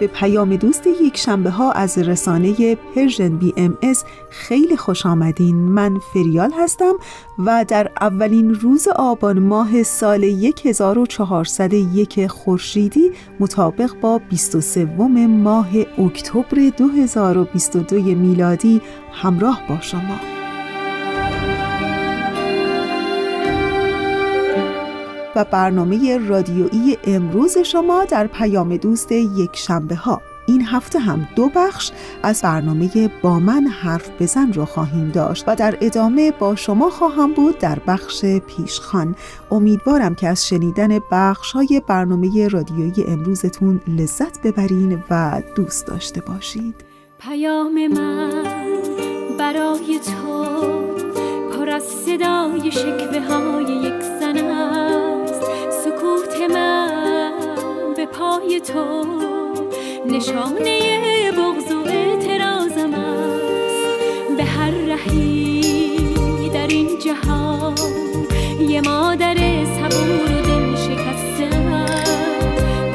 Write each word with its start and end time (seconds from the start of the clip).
به 0.00 0.06
پیام 0.06 0.56
دوست 0.56 0.86
یک 0.86 1.16
شنبه 1.16 1.50
ها 1.50 1.72
از 1.72 1.98
رسانه 1.98 2.74
Persian 2.74 3.36
BMS 3.36 4.04
خیلی 4.30 4.76
خوش 4.76 5.06
آمدین. 5.06 5.56
من 5.56 5.98
فریال 6.12 6.52
هستم 6.58 6.94
و 7.38 7.64
در 7.68 7.90
اولین 8.00 8.54
روز 8.54 8.88
آبان 8.88 9.38
ماه 9.38 9.82
سال 9.82 10.24
1401 10.64 12.26
خورشیدی 12.26 13.10
مطابق 13.40 14.00
با 14.00 14.18
23 14.18 14.84
ماه 14.84 15.68
اکتبر 15.98 16.70
2022 16.76 17.96
میلادی 17.96 18.80
همراه 19.12 19.62
با 19.68 19.80
شما. 19.80 20.37
و 25.38 25.44
برنامه 25.44 26.18
رادیویی 26.18 26.98
امروز 27.04 27.58
شما 27.58 28.04
در 28.04 28.26
پیام 28.26 28.76
دوست 28.76 29.12
یک 29.12 29.56
شنبه 29.56 29.94
ها. 29.94 30.22
این 30.46 30.66
هفته 30.66 30.98
هم 30.98 31.28
دو 31.36 31.50
بخش 31.54 31.90
از 32.22 32.42
برنامه 32.42 33.10
با 33.22 33.38
من 33.38 33.66
حرف 33.66 34.10
بزن 34.20 34.52
را 34.52 34.64
خواهیم 34.64 35.10
داشت 35.10 35.44
و 35.46 35.56
در 35.56 35.78
ادامه 35.80 36.30
با 36.30 36.56
شما 36.56 36.90
خواهم 36.90 37.32
بود 37.32 37.58
در 37.58 37.78
بخش 37.86 38.24
پیشخان. 38.24 39.14
امیدوارم 39.50 40.14
که 40.14 40.28
از 40.28 40.48
شنیدن 40.48 40.98
بخش 41.10 41.52
های 41.52 41.82
برنامه 41.86 42.48
رادیویی 42.48 43.04
امروزتون 43.08 43.80
لذت 43.88 44.42
ببرین 44.42 45.02
و 45.10 45.42
دوست 45.54 45.86
داشته 45.86 46.20
باشید. 46.20 46.74
پیام 47.18 47.88
من 47.88 48.44
برای 49.38 50.00
تو 50.00 50.44
پر 51.58 51.70
از 51.70 51.82
صدای 51.82 52.72
شکوه 52.72 53.20
های 53.20 53.87
به 58.38 58.44
پای 58.44 58.60
تو. 58.60 59.04
نشانه 60.06 61.32
بغض 61.32 61.72
و 61.72 61.88
اعتراضم 61.88 62.94
است. 62.94 64.36
به 64.36 64.44
هر 64.44 64.70
رهی 64.70 66.50
در 66.54 66.66
این 66.66 66.98
جهان 66.98 67.74
یه 68.68 68.80
مادر 68.80 69.34
صبور 69.64 70.32
و 70.32 70.40
دل 70.40 70.76
شکستم 70.76 71.86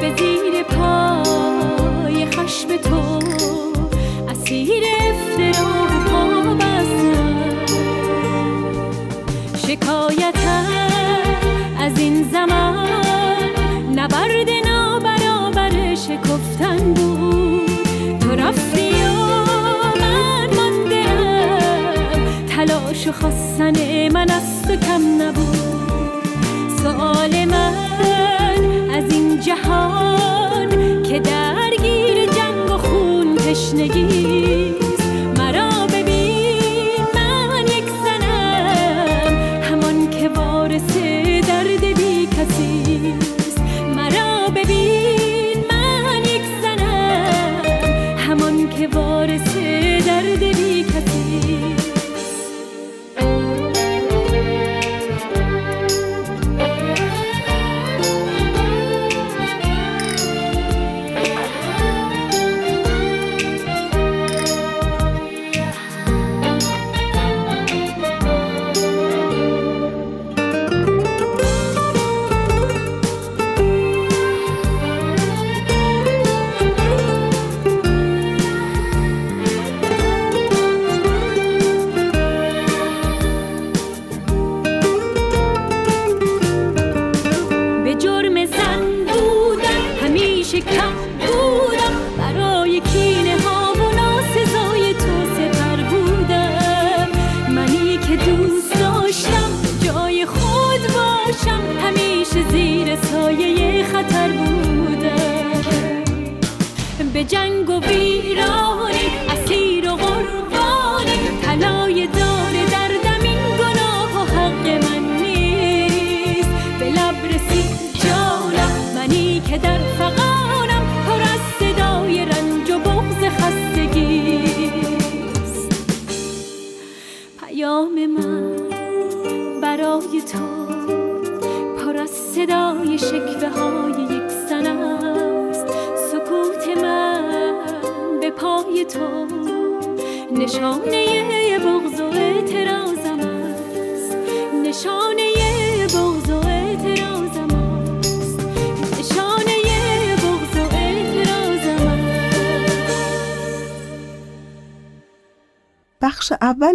به 0.01 0.15
زیر 0.17 0.63
پای 0.63 2.25
خشم 2.25 2.77
تو 2.77 3.19
اسیر 4.29 4.83
افترا 4.99 5.73
و 6.39 6.55
شکایتم 9.67 10.82
خواستن 23.13 23.73
من 24.09 24.31
از 24.31 24.61
تو 24.61 24.75
کم 24.75 25.21
نبود. 25.21 25.57
سوال 26.83 27.45
من 27.45 27.92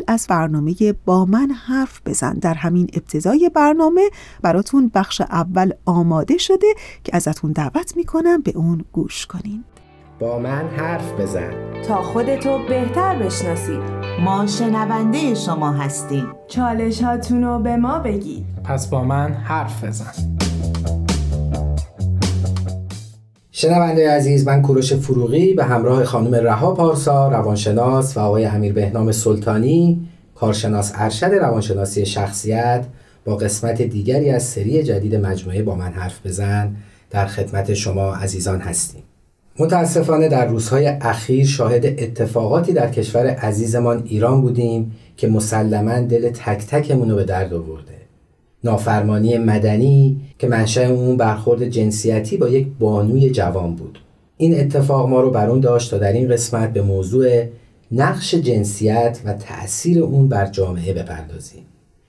از 0.08 0.26
برنامه 0.28 0.74
با 1.04 1.24
من 1.24 1.50
حرف 1.50 2.00
بزن. 2.06 2.32
در 2.32 2.54
همین 2.54 2.86
ابتدای 2.92 3.50
برنامه 3.54 4.10
براتون 4.42 4.90
بخش 4.94 5.20
اول 5.20 5.72
آماده 5.84 6.38
شده 6.38 6.66
که 7.04 7.16
ازتون 7.16 7.52
دعوت 7.52 7.96
می‌کنم 7.96 8.42
به 8.42 8.52
اون 8.56 8.84
گوش 8.92 9.26
کنین. 9.26 9.64
با 10.20 10.38
من 10.38 10.68
حرف 10.68 11.12
بزن. 11.12 11.82
تا 11.88 12.02
خودتو 12.02 12.58
بهتر 12.68 13.18
بشناسید. 13.18 13.80
ما 14.24 14.46
شنونده 14.46 15.34
شما 15.34 15.72
هستیم. 15.72 16.26
چالش 16.48 17.02
هاتونو 17.02 17.58
به 17.58 17.76
ما 17.76 17.98
بگید. 17.98 18.46
پس 18.64 18.90
با 18.90 19.04
من 19.04 19.32
حرف 19.32 19.84
بزن. 19.84 20.47
شنونده 23.60 24.10
عزیز 24.10 24.46
من 24.46 24.62
کوروش 24.62 24.92
فروغی 24.92 25.54
به 25.54 25.64
همراه 25.64 26.04
خانم 26.04 26.34
رها 26.34 26.74
پارسا 26.74 27.28
روانشناس 27.28 28.16
و 28.16 28.20
آقای 28.20 28.44
امیر 28.44 28.72
بهنام 28.72 29.12
سلطانی 29.12 30.08
کارشناس 30.34 30.92
ارشد 30.94 31.26
روانشناسی 31.26 32.06
شخصیت 32.06 32.84
با 33.24 33.36
قسمت 33.36 33.82
دیگری 33.82 34.30
از 34.30 34.42
سری 34.42 34.82
جدید 34.82 35.14
مجموعه 35.14 35.62
با 35.62 35.74
من 35.74 35.92
حرف 35.92 36.26
بزن. 36.26 36.76
در 37.10 37.26
خدمت 37.26 37.74
شما 37.74 38.14
عزیزان 38.14 38.60
هستیم. 38.60 39.02
متاسفانه 39.58 40.28
در 40.28 40.46
روزهای 40.46 40.86
اخیر 40.86 41.46
شاهد 41.46 41.86
اتفاقاتی 41.86 42.72
در 42.72 42.90
کشور 42.90 43.26
عزیزمان 43.26 44.02
ایران 44.06 44.40
بودیم 44.40 44.92
که 45.16 45.28
مسلما 45.28 46.00
دل 46.00 46.30
تک 46.30 46.66
تکمون 46.66 47.10
رو 47.10 47.16
به 47.16 47.24
درد 47.24 47.54
آورده. 47.54 47.97
نافرمانی 48.64 49.38
مدنی 49.38 50.20
که 50.38 50.46
منشأ 50.46 50.86
اون 50.88 51.16
برخورد 51.16 51.68
جنسیتی 51.68 52.36
با 52.36 52.48
یک 52.48 52.66
بانوی 52.78 53.30
جوان 53.30 53.74
بود. 53.74 53.98
این 54.36 54.60
اتفاق 54.60 55.08
ما 55.08 55.20
رو 55.20 55.30
بر 55.30 55.50
اون 55.50 55.60
داشت 55.60 55.90
تا 55.90 55.98
در 55.98 56.12
این 56.12 56.28
قسمت 56.28 56.72
به 56.72 56.82
موضوع 56.82 57.44
نقش 57.92 58.34
جنسیت 58.34 59.20
و 59.24 59.32
تأثیر 59.32 60.02
اون 60.02 60.28
بر 60.28 60.46
جامعه 60.46 60.92
بپردازیم. 60.92 61.62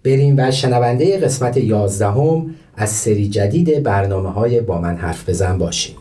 بریم 0.03 0.35
و 0.37 0.51
شنونده 0.51 1.19
قسمت 1.19 1.57
یازدهم 1.57 2.55
از 2.75 2.89
سری 2.89 3.29
جدید 3.29 3.83
برنامه 3.83 4.29
های 4.29 4.61
با 4.61 4.81
من 4.81 4.95
حرف 4.95 5.29
بزن 5.29 5.57
باشیم. 5.57 5.95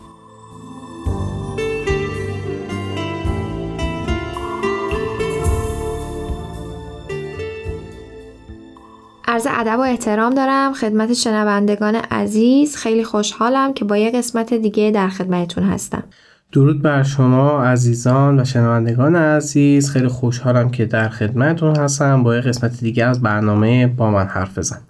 عرض 9.39 9.47
ادب 9.51 9.79
و 9.79 9.83
احترام 9.83 10.35
دارم. 10.35 10.73
خدمت 10.73 11.13
شنوندگان 11.13 11.95
عزیز 11.95 12.77
خیلی 12.77 13.05
خوشحالم 13.05 13.75
که 13.75 13.85
با 13.85 13.97
یه 13.97 14.11
قسمت 14.11 14.55
دیگه 14.55 14.91
در 14.91 15.09
خدمتتون 15.09 15.65
هستم. 15.65 16.05
درود 16.53 16.83
بر 16.83 17.03
شما 17.03 17.63
عزیزان 17.65 18.41
و 18.41 18.45
شنوندگان 18.45 19.17
عزیز. 19.17 19.91
خیلی 19.91 20.09
خوشحالم 20.09 20.71
که 20.71 20.85
در 20.85 21.09
خدمتتون 21.09 21.77
هستم. 21.77 22.23
با 22.23 22.35
یه 22.35 22.41
قسمت 22.41 22.81
دیگه 22.81 23.05
از 23.05 23.23
برنامه 23.23 23.87
با 23.87 24.11
من 24.11 24.27
حرف 24.27 24.59
بزن. 24.59 24.81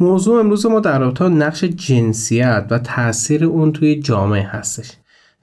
موضوع 0.00 0.40
امروز 0.40 0.66
ما 0.66 0.80
در 0.80 0.98
رابطه 0.98 1.28
نقش 1.28 1.64
جنسیت 1.64 2.66
و 2.70 2.78
تاثیر 2.78 3.44
اون 3.44 3.72
توی 3.72 4.00
جامعه 4.00 4.42
هستش. 4.42 4.90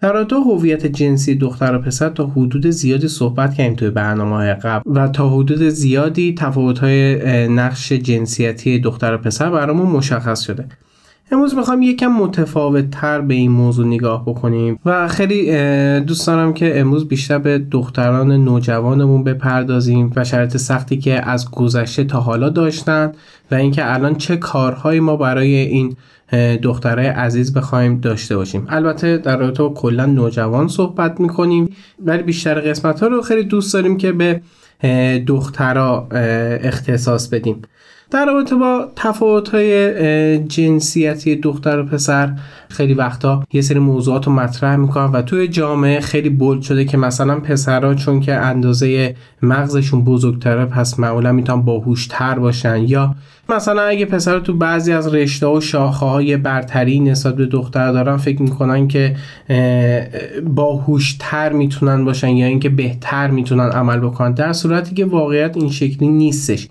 در 0.01 0.13
رابطه 0.13 0.35
هویت 0.35 0.85
جنسی 0.85 1.35
دختر 1.35 1.75
و 1.75 1.79
پسر 1.79 2.09
تا 2.09 2.25
حدود 2.25 2.69
زیادی 2.69 3.07
صحبت 3.07 3.53
کردیم 3.53 3.75
توی 3.75 3.89
برنامه 3.89 4.35
های 4.35 4.53
قبل 4.53 4.91
و 4.95 5.07
تا 5.07 5.29
حدود 5.29 5.69
زیادی 5.69 6.35
تفاوت 6.37 6.79
های 6.79 7.17
نقش 7.47 7.91
جنسیتی 7.91 8.79
دختر 8.79 9.13
و 9.13 9.17
پسر 9.17 9.49
برامون 9.49 9.87
مشخص 9.87 10.41
شده. 10.41 10.65
امروز 11.33 11.55
می‌خوام 11.55 11.81
یکم 11.81 12.07
متفاوت 12.07 12.89
تر 12.89 13.21
به 13.21 13.33
این 13.33 13.51
موضوع 13.51 13.87
نگاه 13.87 14.25
بکنیم 14.25 14.79
و 14.85 15.07
خیلی 15.07 15.45
دوست 15.99 16.27
دارم 16.27 16.53
که 16.53 16.79
امروز 16.79 17.07
بیشتر 17.07 17.37
به 17.37 17.57
دختران 17.57 18.31
نوجوانمون 18.31 19.23
بپردازیم 19.23 20.11
و 20.15 20.23
شرط 20.23 20.57
سختی 20.57 20.97
که 20.97 21.29
از 21.29 21.51
گذشته 21.51 22.03
تا 22.03 22.19
حالا 22.19 22.49
داشتن 22.49 23.11
و 23.51 23.55
اینکه 23.55 23.93
الان 23.93 24.15
چه 24.15 24.37
کارهایی 24.37 24.99
ما 24.99 25.15
برای 25.15 25.55
این 25.55 25.95
دخترای 26.61 27.07
عزیز 27.07 27.53
بخوایم 27.53 27.99
داشته 27.99 28.37
باشیم. 28.37 28.65
البته 28.69 29.17
در 29.17 29.37
رابطه 29.37 29.69
کلا 29.69 30.05
نوجوان 30.05 30.67
صحبت 30.67 31.19
می‌کنیم 31.19 31.75
ولی 32.05 32.23
بیشتر 32.23 32.59
قسمت 32.59 32.99
ها 32.99 33.07
رو 33.07 33.21
خیلی 33.21 33.43
دوست 33.43 33.73
داریم 33.73 33.97
که 33.97 34.11
به 34.11 34.41
دخترها 35.27 36.07
اختصاص 36.61 37.27
بدیم. 37.27 37.61
در 38.11 38.25
رابطه 38.25 38.55
با 38.55 38.87
تفاوت 38.95 39.49
های 39.49 40.37
جنسیتی 40.37 41.35
دختر 41.35 41.79
و 41.79 41.83
پسر 41.83 42.33
خیلی 42.69 42.93
وقتا 42.93 43.43
یه 43.53 43.61
سری 43.61 43.79
موضوعات 43.79 44.27
رو 44.27 44.33
مطرح 44.33 44.75
می‌کنن 44.75 45.05
و 45.05 45.21
توی 45.21 45.47
جامعه 45.47 45.99
خیلی 45.99 46.29
بولد 46.29 46.61
شده 46.61 46.85
که 46.85 46.97
مثلا 46.97 47.39
پسرها 47.39 47.93
چون 47.93 48.19
که 48.19 48.33
اندازه 48.33 49.15
مغزشون 49.41 50.03
بزرگتره 50.03 50.65
پس 50.65 50.99
معمولا 50.99 51.31
می‌تونن 51.31 51.61
باهوشتر 51.61 52.39
باشن. 52.39 52.83
یا 52.87 53.15
مثلا 53.49 53.81
اگه 53.81 54.05
پسر 54.05 54.39
تو 54.39 54.53
بعضی 54.53 54.93
از 54.93 55.13
رشته 55.13 55.47
و 55.47 55.61
شاخه 55.61 56.05
های 56.05 56.37
برتری 56.37 56.99
نسبت 56.99 57.35
به 57.35 57.45
دختر 57.45 57.91
دارن 57.91 58.17
فکر 58.17 58.41
می‌کنن 58.41 58.87
که 58.87 59.15
باهوشتر 60.45 61.53
می‌تونن 61.53 62.05
باشن 62.05 62.29
یا 62.29 62.45
اینکه 62.45 62.69
بهتر 62.69 63.27
می‌تونن 63.27 63.69
عمل 63.69 63.99
بکنن. 63.99 64.31
در 64.31 64.53
صورتی 64.53 64.95
که 64.95 65.05
واقعیت 65.05 65.57
این 65.57 65.69
شکلی 65.69 66.07
نیستش. 66.07 66.67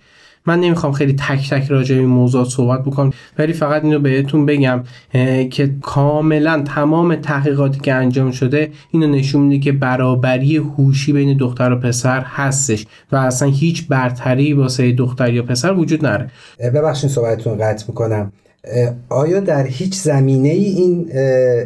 من 0.46 0.60
نمی‌خوام 0.60 0.92
خیلی 0.92 1.12
تک 1.12 1.50
تک 1.50 1.70
راجع 1.70 1.94
به 1.94 2.00
این 2.00 2.10
موضوع 2.10 2.44
صحبت 2.44 2.84
بکنم 2.84 3.12
ولی 3.38 3.52
فقط 3.52 3.84
اینو 3.84 3.98
بهتون 3.98 4.46
بگم 4.46 4.82
که 5.50 5.70
کاملا 5.82 6.62
تمام 6.62 7.14
تحقیقاتی 7.14 7.81
که 7.81 7.94
انجام 7.94 8.31
شده 8.31 8.70
اینو 8.90 9.06
نشون 9.06 9.42
میده 9.42 9.64
که 9.64 9.72
برابری 9.72 10.56
هوشی 10.56 11.12
بین 11.12 11.37
دختر 11.37 11.72
و 11.72 11.76
پسر 11.76 12.20
هستش 12.20 12.87
و 13.12 13.16
اصلا 13.16 13.48
هیچ 13.48 13.88
برتری 13.88 14.52
واسه 14.52 14.92
دختر 14.92 15.32
یا 15.32 15.42
پسر 15.42 15.72
وجود 15.72 16.06
نداره. 16.06 16.31
ببخشید 16.75 17.10
صحبتتون 17.10 17.58
قطع 17.58 17.84
می‌کنم. 17.88 18.32
آیا 19.08 19.40
در 19.40 19.66
هیچ 19.66 19.94
زمینه 19.94 20.48
ای 20.48 20.64
این 20.64 21.10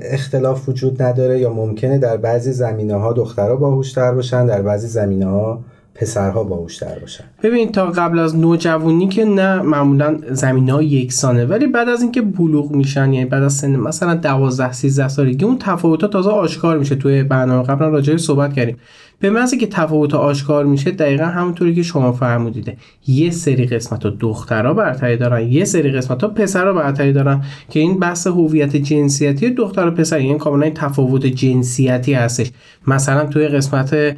اختلاف 0.03 0.69
وجود 0.69 1.03
نداره 1.03 1.39
یا 1.39 1.53
ممکنه 1.53 1.99
در 1.99 2.17
بعضی 2.17 2.53
زمینه 2.53 2.95
ها 2.95 3.13
دخترها 3.13 3.57
باهوشتر 3.57 4.13
باشن 4.13 4.47
در 4.47 4.63
بعضی 4.63 4.87
زمینه 4.87 5.27
ها 5.27 5.65
پسرها 5.95 6.45
باهوشتر 6.45 6.99
باشن. 6.99 7.25
ببین 7.43 7.73
تا 7.73 7.87
قبل 7.87 8.19
از 8.19 8.37
نوجوانی 8.37 9.09
که 9.09 9.25
نه 9.25 9.63
معمولا 9.63 10.19
زمین 10.31 10.71
ها 10.71 10.83
یکسانه. 10.83 11.45
ولی 11.45 11.67
بعد 11.67 11.89
از 11.89 12.03
اینکه 12.03 12.23
بلوغ 12.23 12.71
میشن 12.73 13.13
یعنی 13.13 13.27
بعد 13.27 13.43
از 13.43 13.53
سن 13.53 13.77
مثلا 13.77 14.15
12 14.15 14.73
13 14.73 15.09
سالگی 15.09 15.45
اون 15.45 15.59
تفاوتات 15.59 16.11
تازه 16.11 16.31
آشکار 16.31 16.79
میشه. 16.79 16.95
توی 16.95 17.23
برنامه 17.23 17.63
قبلا 17.63 17.89
راجعش 17.89 18.21
صحبت 18.21 18.53
کردیم. 18.53 18.77
به 19.25 19.31
محضی 19.31 19.57
که 19.57 19.67
تفاوت 19.67 20.15
آشکار 20.15 20.65
میشه 20.65 20.91
دقیقا 20.91 21.25
همونطوری 21.25 21.75
که 21.75 21.83
شما 21.83 22.13
فرمودیده. 22.13 22.77
یه 23.07 23.31
سری 23.31 23.67
قسمت 23.67 24.05
ها 24.05 24.11
دخترها 24.11 24.75
برتری 24.75 25.17
دارن 25.17 25.49
یه 25.49 25.65
سری 25.65 25.91
قسمت 25.91 26.23
ها 26.23 26.29
پسرها 26.29 26.73
برتری 26.73 27.13
دارن 27.13 27.45
که 27.71 27.81
این 27.81 27.99
بحث 27.99 28.27
هویت 28.27 28.77
جنسیتی 28.77 29.51
دختر 29.51 29.87
و 29.87 29.91
پسر 29.91 30.21
یعنی 30.21 30.39
کاملا 30.39 30.71
تفاوت 30.71 31.27
جنسیتی 31.27 32.15
هستش. 32.15 32.51
مثلا 32.87 33.27
توی 33.27 33.49
قسمت 33.49 34.17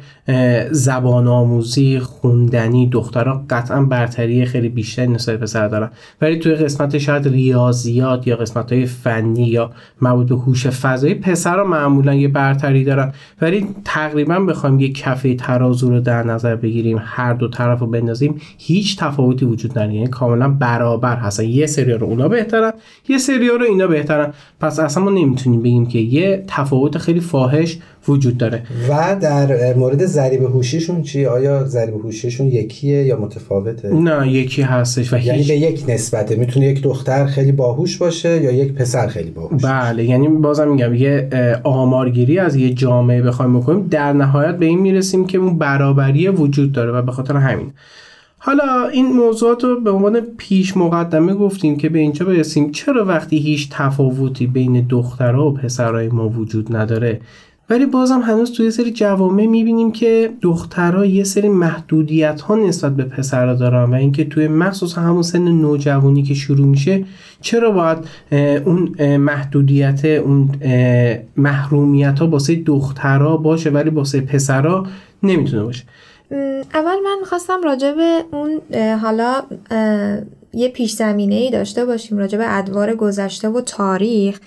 زبان 0.71 1.27
آموزی 1.27 1.99
خوندنی 1.99 2.89
دخترها 2.89 3.45
قطعا 3.49 3.81
برتری 3.81 4.45
خیلی 4.45 4.69
بیشتر 4.69 5.05
نسبت 5.05 5.39
پسر 5.39 5.67
دارن. 5.67 5.89
ولی 6.21 6.39
توی 6.39 6.55
قسمت 6.55 6.97
شاید 6.97 7.27
ریاضیات 7.27 8.27
یا 8.27 8.35
قسمت 8.35 8.73
های 8.73 8.85
فنی 8.85 9.47
یا 9.47 9.71
مربوط 10.01 10.29
به 10.29 10.35
هوش 10.35 10.67
فضایی 10.67 11.13
پسرها 11.13 11.63
معمولا 11.63 12.13
یه 12.13 12.27
برتری 12.27 12.83
دارن. 12.83 13.13
ولی 13.41 13.67
تقریبا 13.85 14.39
بخوایم 14.39 14.79
یه 14.79 14.96
کفه 15.01 15.35
ترازو 15.35 15.89
رو 15.89 15.99
در 15.99 16.23
نظر 16.23 16.55
بگیریم 16.55 16.97
هر 17.01 17.33
دو 17.33 17.47
طرف 17.47 17.79
رو 17.79 17.87
بندازیم 17.87 18.41
هیچ 18.57 18.97
تفاوتی 18.97 19.45
وجود 19.45 19.71
نداره. 19.71 19.93
یعنی 19.93 20.07
کاملا 20.07 20.49
برابر 20.49 21.15
هستن. 21.15 21.43
یه 21.43 21.65
سری 21.65 21.93
رو 21.93 22.07
اونا 22.07 22.27
بهترن 22.27 22.73
یه 23.09 23.17
سری 23.17 23.47
رو 23.47 23.65
اینا 23.69 23.87
بهترن. 23.87 24.33
پس 24.59 24.79
اصلا 24.79 25.03
ما 25.03 25.11
نمی‌تونیم 25.11 25.61
بگیم 25.61 25.85
که 25.85 25.99
یه 25.99 26.43
تفاوت 26.47 26.97
خیلی 26.97 27.19
فاحش 27.19 27.77
وجود 28.09 28.37
داره. 28.37 28.63
و 28.89 29.15
در 29.21 29.73
مورد 29.73 30.05
ضریب 30.05 30.43
هوشیشون 30.43 31.01
چی؟ 31.01 31.25
آیا 31.25 31.63
ضریب 31.63 31.95
هوشیشون 31.95 32.47
یکیه 32.47 33.03
یا 33.03 33.19
متفاوته؟ 33.19 33.93
نه 33.93 34.31
یکی 34.31 34.61
هستش 34.61 35.13
و 35.13 35.17
یعنی 35.17 35.43
به 35.43 35.57
یک 35.57 35.83
نسبته. 35.87 36.35
می‌تونه 36.35 36.65
یک 36.65 36.81
دختر 36.81 37.25
خیلی 37.25 37.51
باهوش 37.51 37.97
باشه 37.97 38.43
یا 38.43 38.51
یک 38.51 38.73
پسر 38.73 39.07
خیلی 39.07 39.31
باهوش 39.31 39.65
بله 39.65 40.05
یعنی 40.05 40.27
بازم 40.27 40.71
میگم 40.71 40.93
یه 40.93 41.29
آمارگیری 41.63 42.39
از 42.39 42.55
یه 42.55 42.73
جامعه 42.73 43.21
بخوایم 43.21 43.59
بکنیم. 43.59 43.87
در 43.87 44.13
نهایت 44.13 44.57
به 44.57 44.65
این 44.65 44.79
می‌رسیم 44.79 45.27
که 45.27 45.37
اون 45.37 45.57
برابری 45.57 46.27
وجود 46.27 46.71
داره 46.71 46.91
و 46.91 47.01
به 47.01 47.11
خاطر 47.11 47.37
همین. 47.37 47.71
حالا 48.39 48.87
این 48.87 49.05
موضوعات 49.05 49.63
رو 49.63 49.81
به 49.81 49.91
عنوان 49.91 50.21
پیش 50.37 50.77
مقدمه 50.77 51.33
گفتیم 51.33 51.77
که 51.77 51.89
به 51.89 51.99
اینجا 51.99 52.25
برسیم. 52.25 52.71
چرا 52.71 53.05
وقتی 53.05 53.37
هیچ 53.37 53.69
تفاوتی 53.71 54.47
بین 54.47 54.85
دخترها 54.89 55.47
و 55.47 55.53
پسرهای 55.53 56.07
ما 56.07 56.29
وجود 56.29 56.75
نداره؟ 56.75 57.19
ولی 57.69 57.85
بازم 57.85 58.21
هنوز 58.21 58.51
توی 58.51 58.71
سری 58.71 58.91
جوامع 58.91 59.45
می‌بینیم 59.45 59.91
که 59.91 60.33
دخترها 60.41 61.05
یه 61.05 61.23
سری 61.23 61.49
محدودیت 61.49 62.41
ها 62.41 62.55
نسبت 62.55 62.95
به 62.95 63.03
پسرها 63.03 63.53
دارن 63.53 63.91
و 63.91 63.93
اینکه 63.93 64.25
توی 64.25 64.47
مخصوص 64.47 64.97
همون 64.97 65.21
سن 65.21 65.47
نوجوانی 65.47 66.23
که 66.23 66.33
شروع 66.33 66.67
میشه 66.67 67.05
چرا 67.41 67.71
باید 67.71 67.97
اون 68.65 68.95
محدودیت 69.17 70.05
اون 70.05 70.51
محرومیت 71.37 72.19
ها 72.19 72.27
باسه 72.27 72.55
دخترها 72.55 73.37
باشه 73.37 73.69
ولی 73.69 73.89
باسه 73.89 74.21
پسرها 74.21 74.87
نمی‌تونه 75.23 75.63
باشه؟ 75.63 75.83
اول 76.73 76.95
من 77.05 77.17
می‌خواستم 77.19 77.63
راجع 77.63 77.91
به 77.91 78.23
اون 78.31 78.61
حالا 78.95 79.41
یه 80.53 80.69
پیش 80.69 80.93
زمینه 80.93 81.35
ای 81.35 81.51
داشته 81.51 81.85
باشیم 81.85 82.17
راجع 82.17 82.37
به 82.37 82.57
ادوار 82.57 82.95
گذشته 82.95 83.49
و 83.49 83.61
تاریخ. 83.61 84.39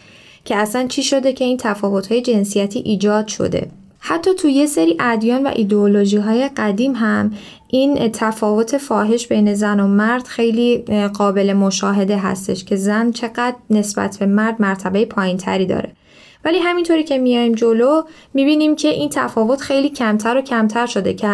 که 0.44 0.56
اصلا 0.56 0.87
چی 0.87 1.02
شده 1.02 1.32
که 1.32 1.44
این 1.44 1.56
تفاوت 1.56 2.12
های 2.12 2.23
جنسیتی 2.23 2.78
ایجاد 2.78 3.28
شده. 3.28 3.68
حتی 3.99 4.35
تو 4.35 4.49
یه 4.49 4.66
سری 4.66 4.97
ادیان 5.00 5.47
و 5.47 5.50
ایدئولوژی 5.54 6.16
های 6.16 6.49
قدیم 6.56 6.92
هم 6.94 7.32
این 7.68 8.12
تفاوت 8.12 8.78
فاحش 8.78 9.26
بین 9.26 9.54
زن 9.54 9.80
و 9.80 9.87
مرد 9.87 10.26
خیلی 10.26 10.78
قابل 11.14 11.52
مشاهده 11.52 12.16
هستش 12.16 12.64
که 12.64 12.76
زن 12.76 13.12
چقدر 13.12 13.56
نسبت 13.70 14.18
به 14.18 14.26
مرد 14.26 14.62
مرتبه 14.62 15.04
پایین 15.04 15.37
تری 15.37 15.66
داره. 15.66 15.92
ولی 16.44 16.59
همینطوری 16.59 17.04
که 17.04 17.18
میایم 17.18 17.52
جلو 17.52 18.02
می‌بینیم 18.35 18.76
که 18.76 18.88
این 18.88 19.09
تفاوت 19.09 19.61
خیلی 19.61 19.88
کمتر 19.88 20.37
و 20.37 20.40
کمتر 20.40 20.87
شده 20.87 21.14
که 21.14 21.28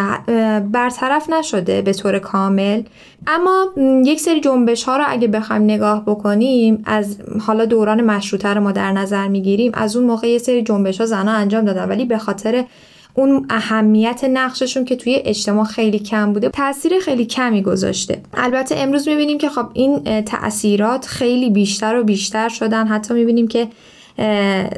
برطرف 0.71 1.29
نشده 1.29 1.81
به 1.81 1.93
طور 1.93 2.19
کامل. 2.19 2.81
اما 3.27 3.65
یک 4.05 4.19
سری 4.19 4.41
جنبش 4.41 4.83
ها 4.83 4.97
رو 4.97 5.03
اگه 5.07 5.27
بخوایم 5.27 5.63
نگاه 5.63 6.05
بکنیم 6.05 6.83
از 6.85 7.17
حالا 7.39 7.65
دوران 7.65 8.01
مشروطه 8.01 8.53
رو 8.53 8.61
ما 8.61 8.71
در 8.71 8.91
نظر 8.91 9.27
می‌گیریم 9.27 9.71
از 9.73 9.95
اون 9.95 10.05
موقع 10.05 10.27
یه 10.29 10.37
سری 10.37 10.61
جنبش 10.63 10.99
ها 10.99 11.05
زنها 11.05 11.35
انجام 11.35 11.65
دادن. 11.65 11.89
ولی 11.89 12.05
به 12.05 12.17
خاطر 12.17 12.65
اون 13.13 13.45
اهمیت 13.49 14.23
نقششون 14.23 14.85
که 14.85 14.95
توی 14.95 15.21
اجتماع 15.25 15.65
خیلی 15.65 15.99
کم 15.99 16.33
بوده 16.33 16.49
تاثیر 16.49 16.99
خیلی 16.99 17.25
کمی 17.25 17.61
گذاشته. 17.61 18.21
البته 18.33 18.75
امروز 18.77 19.07
می‌بینیم 19.07 19.37
که 19.37 19.49
خب 19.49 19.65
این 19.73 20.21
تاثیرات 20.21 21.05
خیلی 21.05 21.49
بیشتر 21.49 21.95
و 21.95 22.03
بیشتر 22.03 22.49
شدن. 22.49 22.87
حتی 22.87 23.13
می‌بینیم 23.13 23.47
که 23.47 23.67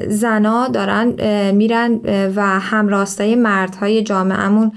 زنا 0.08 0.68
دارن 0.68 1.14
میرن 1.52 2.00
و 2.36 2.60
همراستای 2.60 3.36
مردهای 3.36 4.04
جامعهمون 4.04 4.72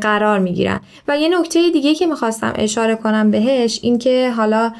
قرار 0.00 0.38
می‌گیرن. 0.38 0.80
و 1.08 1.18
یه 1.18 1.40
نکته 1.40 1.70
دیگه 1.70 1.94
که 1.94 2.06
می‌خواستم 2.06 2.52
اشاره 2.56 2.94
کنم 2.94 3.30
بهش 3.30 3.80
این 3.82 3.98
که 3.98 4.32
حالا 4.36 4.72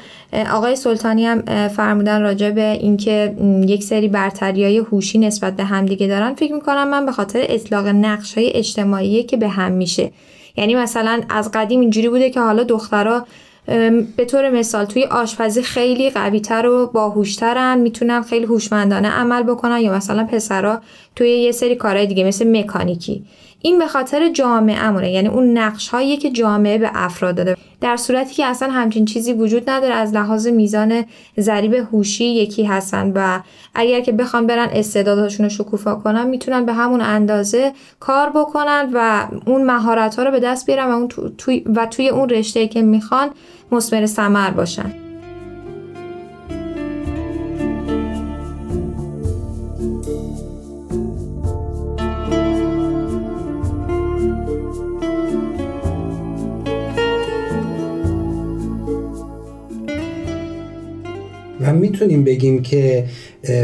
آقای 0.53 0.75
سلطانی 0.75 1.25
هم 1.25 1.67
فرمودن 1.67 2.21
راجع 2.21 2.49
به 2.49 2.61
اینکه 2.71 3.35
یک 3.67 3.83
سری 3.83 4.07
برتری 4.07 4.63
های 4.63 4.77
هوشی 4.77 5.17
نسبت 5.17 5.55
به 5.55 5.63
همدیگه 5.63 6.07
دارن. 6.07 6.33
فکر 6.33 6.53
می‌کنم 6.53 6.87
من 6.87 7.05
به 7.05 7.11
خاطر 7.11 7.45
اطلاق 7.49 7.87
نقش 7.87 8.37
های 8.37 8.51
اجتماعی 8.53 9.23
که 9.23 9.37
به 9.37 9.47
هم 9.47 9.71
میشه. 9.71 10.11
یعنی 10.57 10.75
مثلا 10.75 11.21
از 11.29 11.51
قدیم 11.53 11.79
اینجوری 11.79 12.09
بوده 12.09 12.29
که 12.29 12.39
حالا 12.39 12.63
دخترها 12.63 13.25
به 14.15 14.25
طور 14.27 14.49
مثال 14.49 14.85
توی 14.85 15.03
آشپزی 15.03 15.61
خیلی 15.61 16.09
قویتر 16.09 16.67
و 16.67 16.87
باهوشترن 16.87 17.77
می‌تونن 17.77 18.21
خیلی 18.21 18.45
هوشمندانه 18.45 19.09
عمل 19.09 19.43
بکنن 19.43 19.79
یا 19.79 19.93
مثلا 19.93 20.23
پسرا 20.23 20.81
توی 21.15 21.29
یه 21.29 21.51
سری 21.51 21.75
کارهای 21.75 22.07
دیگه 22.07 22.23
مثل 22.23 22.59
مکانیکی. 22.59 23.25
این 23.65 23.79
به 23.79 23.87
خاطر 23.87 24.29
جامعه 24.29 25.11
یعنی 25.11 25.27
اون 25.27 25.57
نقش 25.57 25.87
هایی 25.87 26.17
که 26.17 26.31
جامعه 26.31 26.77
به 26.77 26.89
افراد 26.93 27.35
داده. 27.35 27.57
در 27.81 27.97
صورتی 27.97 28.33
که 28.33 28.45
اصلا 28.45 28.69
همچین 28.71 29.05
چیزی 29.05 29.33
وجود 29.33 29.69
نداره. 29.69 29.93
از 29.93 30.13
لحاظ 30.13 30.47
میزان 30.47 31.05
ضریب 31.39 31.73
هوشی 31.73 32.25
یکی 32.25 32.63
هستن 32.63 33.11
و 33.15 33.39
اگر 33.75 33.99
که 33.99 34.11
بخوان 34.11 34.47
برن 34.47 34.69
استعدادشون 34.71 35.43
رو 35.43 35.49
شکوفا 35.49 35.95
کنن 35.95 36.27
می‌تونن 36.27 36.65
به 36.65 36.73
همون 36.73 37.01
اندازه 37.01 37.73
کار 37.99 38.29
بکنن 38.29 38.89
و 38.93 39.27
اون 39.45 39.63
مهارت 39.63 40.15
ها 40.15 40.23
رو 40.23 40.31
به 40.31 40.39
دست 40.39 40.65
بیارن 40.65 40.85
و, 40.85 40.91
اون 40.91 41.07
توی 41.37 41.63
و 41.75 41.85
توی 41.85 42.09
اون 42.09 42.29
رشته 42.29 42.67
که 42.67 42.81
می‌خوان 42.81 43.29
مثمر 43.71 44.05
ثمر 44.05 44.49
باشن. 44.49 45.04
و 61.65 61.73
می‌تونیم 61.73 62.23
بگیم 62.23 62.61
که 62.61 63.05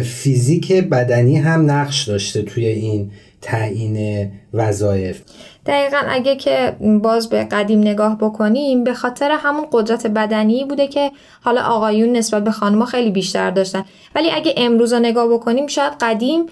فیزیک 0.04 0.74
بدنی 0.74 1.38
هم 1.38 1.72
نقش 1.72 2.08
داشته 2.08 2.42
توی 2.42 2.66
این 2.66 3.12
تعیین 3.42 4.28
وظایف. 4.54 5.22
دقیقا 5.66 5.98
اگه 6.10 6.36
که 6.36 6.76
باز 7.04 7.30
به 7.30 7.44
قدیم 7.44 7.80
نگاه 7.80 8.18
بکنیم 8.18 8.84
به 8.84 8.94
خاطر 8.94 9.32
همون 9.32 9.66
قدرت 9.72 10.08
بدنی 10.08 10.66
بوده 10.66 10.88
که 10.88 11.12
حالا 11.42 11.62
آقایون 11.62 12.18
نسبت 12.18 12.44
به 12.44 12.52
خانمها 12.52 12.86
خیلی 12.86 13.12
بیشتر 13.12 13.52
داشتن. 13.52 13.86
ولی 14.16 14.32
اگه 14.32 14.54
امروز 14.58 14.94
رو 14.94 15.00
نگاه 15.00 15.34
بکنیم 15.34 15.68
شاید 15.68 15.94
قدیم 16.02 16.46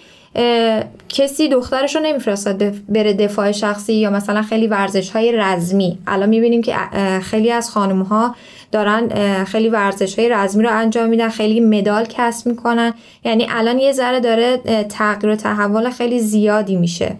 کسی 1.09 1.49
دخترش 1.49 1.95
رو 1.95 2.01
نمیفرستاد 2.01 2.63
بره 2.89 3.13
دفاع 3.13 3.51
شخصی 3.51 3.93
یا 3.93 4.09
مثلا 4.09 4.41
خیلی 4.41 4.67
ورزش 4.67 5.09
های 5.09 5.31
رزمی. 5.31 5.97
الان 6.07 6.29
می‌بینیم 6.29 6.61
که 6.61 6.75
خیلی 7.23 7.51
از 7.51 7.69
خانم 7.69 8.01
ها 8.01 8.35
دارن 8.71 9.43
خیلی 9.43 9.69
ورزش 9.69 10.19
های 10.19 10.29
رزمی 10.29 10.63
رو 10.63 10.69
انجام 10.71 11.09
میدن 11.09 11.29
خیلی 11.29 11.59
مدال 11.59 12.05
کسب 12.09 12.47
می‌کنن. 12.47 12.93
یعنی 13.23 13.47
الان 13.49 13.79
یه 13.79 13.91
ذره 13.91 14.19
داره 14.19 14.57
تغییر 14.89 15.33
و 15.33 15.35
تحول 15.35 15.89
خیلی 15.89 16.19
زیادی 16.19 16.75
میشه. 16.75 17.15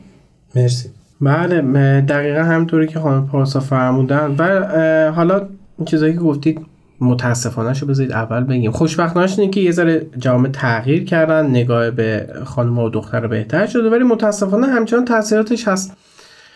مرسی. 0.56 0.89
بله 1.22 1.62
دقیقا 2.01 2.44
همطوری 2.44 2.88
که 2.88 3.00
خانم 3.00 3.27
پارسا 3.27 3.60
فرمودن. 3.60 4.36
و 4.38 5.12
حالا 5.12 5.48
این 5.77 5.86
چیزایی 5.86 6.13
که 6.13 6.20
گفتید 6.20 6.62
متاسفانه 7.01 7.74
شو 7.74 7.86
بذارید 7.86 8.12
اول 8.12 8.44
بگیم. 8.44 8.72
خوشبختانش 8.72 9.39
اینه 9.39 9.51
که 9.51 9.62
یه 9.62 9.72
ذره 9.72 10.06
جامعه 10.18 10.51
تغییر 10.51 11.06
کردن 11.06 11.46
نگاه 11.50 11.91
به 11.91 12.27
خانم 12.46 12.79
و 12.79 12.89
دختر 12.89 13.27
بهتر 13.27 13.65
شده 13.65 13.89
ولی 13.89 14.03
متاسفانه 14.03 14.68
همچنان 14.68 15.06
تاثیراتش 15.06 15.68
هست. 15.68 15.98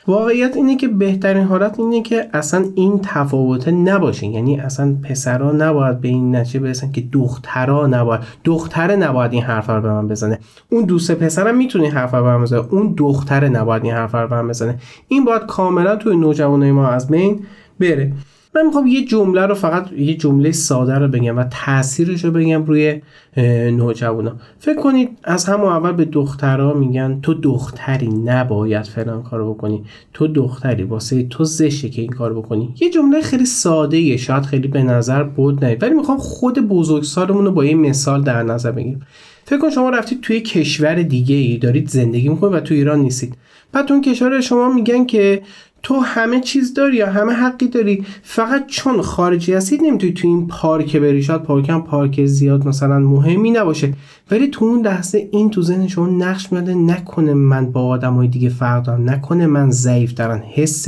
واقعیت 0.08 0.58
اینه 0.58 0.78
که 0.78 0.88
بهترین 0.88 1.44
حالت 1.44 1.80
اینه 1.80 2.02
که 2.02 2.30
اصلا 2.34 2.66
این 2.76 3.00
تفاوته 3.04 3.72
نباشه. 3.72 4.28
یعنی 4.28 4.60
اصلا 4.60 4.96
پسرا 5.04 5.52
نباید 5.52 6.02
به 6.02 6.08
این 6.08 6.36
نتیجه 6.36 6.60
برسن 6.60 6.92
که 6.92 7.04
دخترا 7.12 7.88
نباید 7.88 8.22
دختر 8.44 8.96
نباید 8.96 9.34
این 9.34 9.44
حرفا 9.44 9.76
رو 9.76 9.82
به 9.82 9.90
من 9.90 10.08
بزنه. 10.08 10.40
اون 10.70 10.86
دوست 10.86 11.12
پسرم 11.12 11.58
می‌تونه 11.58 11.84
این 11.84 11.94
حرفا 11.94 12.18
رو 12.18 12.24
به 12.24 12.30
من 12.38 12.42
بزنه. 12.42 12.60
اون 12.70 12.94
دختر 12.98 13.48
نباید 13.48 13.84
این 13.84 13.94
حرفا 13.94 14.22
رو 14.22 14.28
به 14.28 14.36
من 14.36 14.48
بزنه. 14.48 14.76
این 15.08 15.26
باید 15.26 15.46
کاملا 15.46 15.96
توی 15.96 16.18
نوجوانای 16.18 16.72
ما 16.72 16.88
از 16.88 17.08
بین 17.08 17.40
بره. 17.80 18.14
من 18.56 18.66
می‌خوام 18.66 18.88
یه 18.88 19.06
جمله 19.06 19.46
رو 19.46 19.56
فقط 19.56 19.92
یه 19.92 20.14
جمله 20.14 20.52
ساده 20.52 20.94
رو 20.94 21.08
بگم 21.08 21.38
و 21.38 21.44
تاثیرش 21.44 22.26
رو 22.26 22.32
بگم 22.32 22.66
روی 22.66 23.02
نوجوانا. 23.72 24.36
فکر 24.60 24.80
کنید 24.80 25.10
از 25.24 25.46
همون 25.46 25.68
اول 25.68 25.92
به 25.92 26.06
دخترها 26.06 26.74
میگن 26.74 27.20
تو 27.22 27.34
دختری 27.34 28.08
نباید 28.08 28.86
فلان 28.86 29.24
کارو 29.24 29.54
بکنی. 29.54 29.84
تو 30.14 30.28
دختری 30.28 30.84
واسه 30.84 31.24
تو 31.24 31.44
زشه 31.44 31.90
که 31.90 32.02
این 32.02 32.12
کار 32.12 32.34
بکنی. 32.34 32.76
یه 32.82 32.90
جمله 32.90 33.22
خیلی 33.22 33.46
ساده 33.46 33.98
ایه 33.98 34.18
شاید 34.18 34.44
خیلی 34.44 34.68
به 34.68 34.84
نظر 34.84 35.24
بود 35.24 35.66
نه 35.66 35.78
ولی 35.82 35.94
می‌خوام 35.94 36.18
خود 36.18 36.60
بزرگسالمون 36.60 37.46
رو 37.46 37.52
با 37.52 37.66
یه 37.66 37.76
مثال 37.76 38.24
در 38.24 38.44
نظر 38.44 38.72
بگیریم 38.72 39.02
فکر 39.46 39.60
کن 39.60 39.70
شما 39.70 39.90
رفتید 39.90 40.22
توی 40.22 40.42
کشور 40.42 40.96
دیگه 40.96 41.36
ای 41.36 41.58
دارید 41.58 41.90
زندگی 41.90 42.30
می‌کنید 42.30 42.54
و 42.54 42.60
تو 42.60 42.74
ایران 42.74 43.00
نیستید. 43.00 43.38
بعد 43.72 43.92
اون 43.92 44.02
کشور 44.02 44.42
شما 44.42 44.74
میگن 44.74 45.06
که 45.06 45.42
تو 45.84 46.00
همه 46.00 46.40
چیز 46.40 46.74
داری 46.74 46.98
یا 46.98 47.12
همه 47.12 47.34
حقی 47.34 47.68
داری؟ 47.68 48.06
فقط 48.24 48.68
چون 48.68 49.02
خارجی 49.02 49.54
هستید 49.54 49.82
نمی‌تونی 49.82 50.14
تو 50.14 50.28
این 50.28 50.48
پارک 50.48 50.98
بری. 50.98 51.24
شاید 51.24 51.44
پارک 51.44 51.72
پارک 51.72 52.26
زیاد 52.26 52.68
مثلا 52.68 53.00
مهمی 53.00 53.52
نباشه. 53.52 53.94
ولی 54.32 54.48
تو 54.48 54.66
اون 54.66 54.86
لحظه 54.86 55.30
این 55.32 55.50
تو 55.50 55.62
ذهن 55.62 55.88
شما 55.88 56.08
نقش 56.08 56.52
میاده 56.52 56.74
نکنه 56.74 57.34
من 57.34 57.72
با 57.72 57.88
آدمای 57.88 58.28
دیگه 58.28 58.50
فرق 58.50 58.84
دارم 58.86 59.10
نکنه 59.10 59.48
من 59.48 59.72
ضعیف 59.72 60.14
دارن 60.14 60.44
حس 60.54 60.88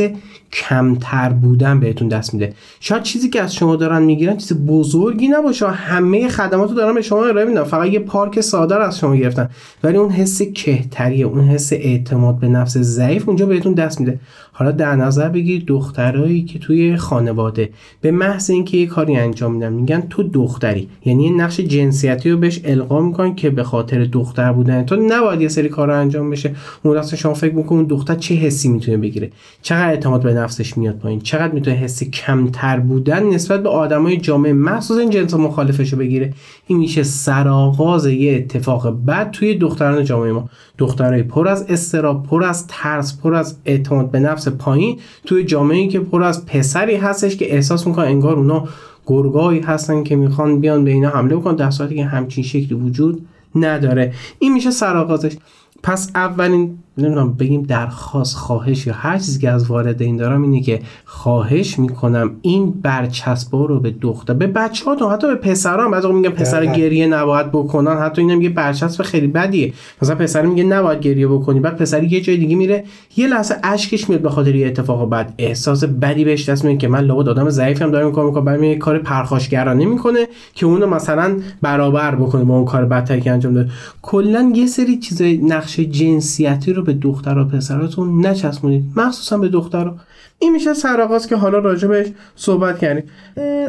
کمتر 0.55 1.29
بودن 1.29 1.79
بهتون 1.79 2.07
دست 2.07 2.33
میده. 2.33 2.53
شاید 2.79 3.03
چیزی 3.03 3.29
که 3.29 3.41
از 3.41 3.55
شما 3.55 3.75
دارن 3.75 4.01
می‌گیرن 4.01 4.37
چیز 4.37 4.53
بزرگی 4.53 5.27
نباشه. 5.27 5.67
همه 5.67 6.27
خدمات 6.27 6.69
رو 6.69 6.75
دارن 6.75 6.95
به 6.95 7.01
شما 7.01 7.25
ارائه 7.25 7.45
میدن. 7.45 7.63
فقط 7.63 7.89
یه 7.89 7.99
پارک 7.99 8.41
ساده 8.41 8.83
از 8.83 8.99
شما 8.99 9.15
گرفتن. 9.15 9.49
ولی 9.83 9.97
اون 9.97 10.09
حس 10.09 10.41
کهتری 10.41 11.23
اون 11.23 11.43
حس 11.43 11.73
اعتماد 11.73 12.39
به 12.39 12.47
نفس 12.47 12.77
ضعیف 12.77 13.27
اونجا 13.27 13.45
بهتون 13.45 13.73
دست 13.73 13.99
میده. 13.99 14.19
حالا 14.51 14.71
در 14.71 14.95
نظر 14.95 15.29
بگیر 15.29 15.63
دخترایی 15.67 16.43
که 16.43 16.59
توی 16.59 16.97
خانواده. 16.97 17.69
به 18.01 18.11
محض 18.11 18.49
اینکه 18.49 18.77
یه 18.77 18.85
کاری 18.85 19.15
انجام 19.15 19.53
میدن 19.53 19.73
میگن 19.73 20.03
تو 20.09 20.23
دختری. 20.23 20.89
یعنی 21.05 21.29
نقش 21.29 21.59
جنسیتی 21.59 22.29
رو 22.29 22.37
بهش 22.37 22.61
القا 22.65 23.01
می‌کنن 23.01 23.35
که 23.35 23.49
به 23.49 23.63
خاطر 23.63 24.05
دختر 24.05 24.53
بودن. 24.53 24.83
تو 24.83 24.95
نباید 24.95 25.41
یه 25.41 25.47
سری 25.47 25.69
کار 25.69 25.91
انجام 25.91 26.29
بشه. 26.29 26.55
اون 26.83 26.93
راست 26.93 27.15
شما 27.15 27.33
فکر 27.33 27.53
می‌کنید 27.53 27.79
اون 27.79 27.87
دختر 27.87 28.15
چه 28.15 28.35
حسی 28.35 28.69
می‌تونه 28.69 28.97
بگیره؟ 28.97 29.31
چقدر 29.61 29.89
اعتماد 29.89 30.23
به 30.23 30.33
نفسش 30.45 30.77
میاد 30.77 30.95
پایین. 30.95 31.19
چقدر 31.19 31.53
می‌تونه 31.53 31.75
حس 31.75 32.03
کمتر 32.03 32.79
بودن 32.79 33.23
نسبت 33.23 33.63
به 33.63 33.69
آدمای 33.69 34.17
جامعه 34.17 34.53
مخصوصا 34.53 35.05
جنس 35.05 35.33
مخالفش 35.33 35.93
رو 35.93 35.99
بگیره؟ 35.99 36.33
این 36.67 36.77
میشه 36.77 37.03
سرآغاز 37.03 38.05
یه 38.05 38.35
اتفاق 38.35 39.05
بد 39.07 39.31
توی 39.31 39.55
دختران 39.55 40.03
جامعه 40.03 40.31
ما. 40.31 40.49
دخترای 40.77 41.23
پر 41.23 41.47
از 41.47 41.65
استراب 41.69 42.27
پر 42.27 42.43
از 42.43 42.67
ترس 42.67 43.19
پر 43.21 43.35
از 43.35 43.57
اعتماد 43.65 44.11
به 44.11 44.19
نفس 44.19 44.47
پایین 44.47 44.99
توی 45.25 45.43
جامعه 45.43 45.87
که 45.87 45.99
پر 45.99 46.23
از 46.23 46.45
پسری 46.45 46.95
هستش 46.95 47.35
که 47.35 47.53
احساس 47.53 47.87
می‌کنه 47.87 48.05
انگار 48.05 48.35
اونا 48.35 48.67
گرگایی 49.05 49.59
هستن 49.59 50.03
که 50.03 50.15
می‌خوان 50.15 50.59
بیان 50.59 50.83
به 50.83 50.91
اینا 50.91 51.09
حمله 51.09 51.35
بکنن. 51.35 51.55
در 51.55 51.71
صورتی 51.71 51.95
که 51.95 52.05
همچین 52.05 52.43
شکلی 52.43 52.73
وجود 52.73 53.25
نداره. 53.55 54.13
این 54.39 54.53
میشه 54.53 54.71
سرآغازش. 54.71 55.37
پس 55.83 56.11
اولین 56.15 56.77
نمی‌دونم 56.97 57.33
بگیم 57.33 57.61
درخواست 57.61 58.35
خواهش 58.35 58.87
یا 58.87 58.93
هر 58.93 59.17
چیزی 59.17 59.39
که 59.39 59.49
از 59.49 59.67
وارد 59.69 60.01
این 60.01 60.17
دارم 60.17 60.43
اینه 60.43 60.61
که 60.61 60.79
خواهش 61.05 61.79
می‌کنم 61.79 62.31
این 62.41 62.71
برچسبا 62.71 63.65
رو 63.65 63.79
به 63.79 63.91
دختر 64.01 64.33
به 64.33 64.47
بچه 64.47 64.85
ها 64.85 65.11
حتی 65.11 65.27
به 65.27 65.35
پسران 65.35 65.91
بعضی 65.91 66.07
میگن 66.07 66.29
پسر 66.29 66.65
گریه 66.65 67.07
نباید 67.07 67.51
بکنن. 67.51 67.97
حتی 67.97 68.21
اینم 68.21 68.37
میگه 68.37 68.49
برچسب 68.49 69.03
خیلی 69.03 69.27
بدیه. 69.27 69.73
مثلا 70.01 70.15
پسر 70.15 70.41
میگه 70.41 70.63
نباید 70.63 70.99
گریه 70.99 71.27
بکنی. 71.27 71.59
بعد 71.59 71.77
پسر 71.77 72.03
یه 72.03 72.21
جای 72.21 72.37
دیگه 72.37 72.55
میره 72.55 72.83
یه 73.17 73.27
لحظه 73.27 73.55
اشکش 73.63 74.09
میاد 74.09 74.21
به 74.21 74.29
خاطر 74.29 74.55
یه 74.55 74.67
اتفاق 74.67 75.09
بعد 75.09 75.33
احساس 75.37 75.83
بدی 75.83 76.25
بهش 76.25 76.49
دست 76.49 76.65
میاد 76.65 76.77
که 76.77 76.87
من 76.87 76.99
لابد 76.99 77.29
آدم 77.29 77.49
ضعیفم 77.49 77.91
دارم 77.91 78.11
کار 78.11 78.25
می‌کنم 78.25 78.45
بعد 78.45 78.63
یه 78.63 78.77
کار 78.77 78.99
پرخاشگرانه 78.99 79.85
می‌کنه 79.85 80.27
که 80.53 80.65
اونو 80.65 80.87
مثلا 80.87 81.37
برابر 81.61 82.15
بکنه 82.15 82.43
با 82.43 82.55
اون 82.55 82.65
کار 82.65 82.85
بدتری 82.85 83.21
که 83.21 83.31
انجام 83.31 83.53
داده. 83.53 83.71
کلا 84.01 84.51
یه 84.55 84.67
سری 84.67 84.97
چیز 84.97 85.21
نقش 85.21 85.79
جنسیتی 85.79 86.73
رو 86.73 86.84
به 86.85 86.93
دختر 86.93 87.37
و 87.37 87.45
پسراتون 87.45 88.25
نچسبونید. 88.25 88.83
مخصوصا 88.95 89.37
به 89.37 89.47
دخترها 89.47 89.95
این 90.39 90.51
میشه 90.51 90.73
سرآغاز 90.73 91.27
که 91.27 91.35
حالا 91.35 91.59
راجبش 91.59 92.07
صحبت 92.35 92.79
کردیم. 92.79 93.03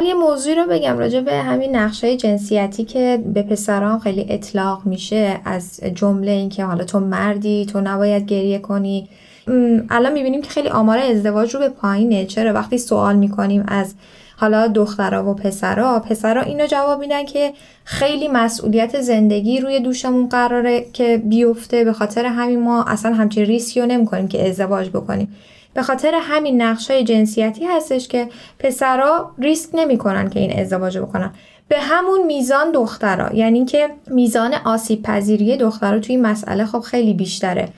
یه 0.03 0.15
موضوعی 0.15 0.55
رو 0.55 0.67
بگم 0.71 0.99
راجع 0.99 1.21
به 1.21 1.33
همین 1.33 1.77
نقشه 1.77 2.17
جنسیتی 2.17 2.85
که 2.85 3.25
به 3.35 3.43
پسران 3.43 3.99
خیلی 3.99 4.27
اطلاق 4.29 4.87
میشه 4.87 5.41
از 5.45 5.81
جمله 5.95 6.31
اینکه 6.31 6.65
حالا 6.65 6.85
تو 6.85 7.01
مردی 7.01 7.67
تو 7.67 7.81
نباید 7.81 8.27
گریه 8.27 8.59
کنی. 8.59 9.09
الان 9.91 10.13
می‌بینیم 10.13 10.43
که 10.43 10.51
خیلی 10.51 10.69
آمار 10.69 10.99
ازدواج 10.99 11.55
رو 11.55 11.61
به 11.61 11.69
پایینه. 11.69 12.27
چرا؟ 12.27 12.53
وقتی 12.53 12.79
سوال 12.79 13.17
می‌کنیم 13.17 13.65
از 13.69 13.95
حالا 14.37 14.67
دخترها 14.67 15.31
و 15.31 15.35
پسرا 15.35 15.99
پسرا 15.99 16.43
اینو 16.43 16.67
جواب 16.67 17.01
میدن 17.01 17.25
که 17.25 17.53
خیلی 17.85 18.29
مسئولیت 18.29 19.01
زندگی 19.01 19.61
روی 19.61 19.81
دوشمون 19.81 20.29
قراره 20.29 20.87
که 20.93 21.23
بیفته. 21.25 21.85
به 21.85 21.93
خاطر 21.93 22.27
همین 22.27 22.61
ما 22.61 22.85
اصلا 22.85 23.15
همچین 23.15 23.45
ریسکی 23.45 23.81
رو 23.81 23.87
نمی‌کنیم 23.87 24.29
که 24.29 24.49
ازدواج 24.49 24.89
بکنیم. 24.89 25.37
به 25.75 25.83
خاطر 25.83 26.15
همین 26.23 26.63
نقشای 26.63 27.05
جنسیتی 27.05 27.65
هستش 27.65 28.09
که 28.09 28.29
پسرا 28.59 29.31
ریسک 29.39 29.71
نمی‌کنن 29.75 30.31
که 30.31 30.41
این 30.41 30.61
ازدواج 30.61 30.99
بکنن. 30.99 31.31
به 31.69 31.79
همون 31.81 32.27
میزان 32.27 32.73
دخترا 32.73 33.35
یعنی 33.35 33.65
که 33.65 33.89
میزان 34.07 34.55
آسیب 34.65 35.03
پذیری 35.03 35.57
دخترا 35.57 35.99
توی 35.99 36.15
این 36.15 36.27
مسئله 36.27 36.67
خب 36.67 36.81
خیلی 36.81 37.15
بیشتره. 37.15 37.69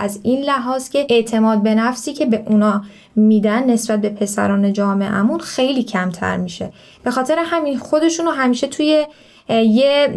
از 0.00 0.20
این 0.22 0.40
لحاظ 0.40 0.88
که 0.88 1.06
اعتماد 1.10 1.62
به 1.62 1.74
نفسی 1.74 2.12
که 2.12 2.26
به 2.26 2.42
اونا 2.46 2.82
میدن 3.16 3.70
نسبت 3.70 4.00
به 4.00 4.08
پسران 4.08 4.72
جامعهمون 4.72 5.38
خیلی 5.38 5.82
کمتر 5.82 6.36
میشه. 6.36 6.72
به 7.04 7.10
خاطر 7.10 7.36
همین 7.38 7.78
خودشون 7.78 8.26
رو 8.26 8.32
همیشه 8.32 8.66
توی 8.66 9.06
یه 9.48 10.08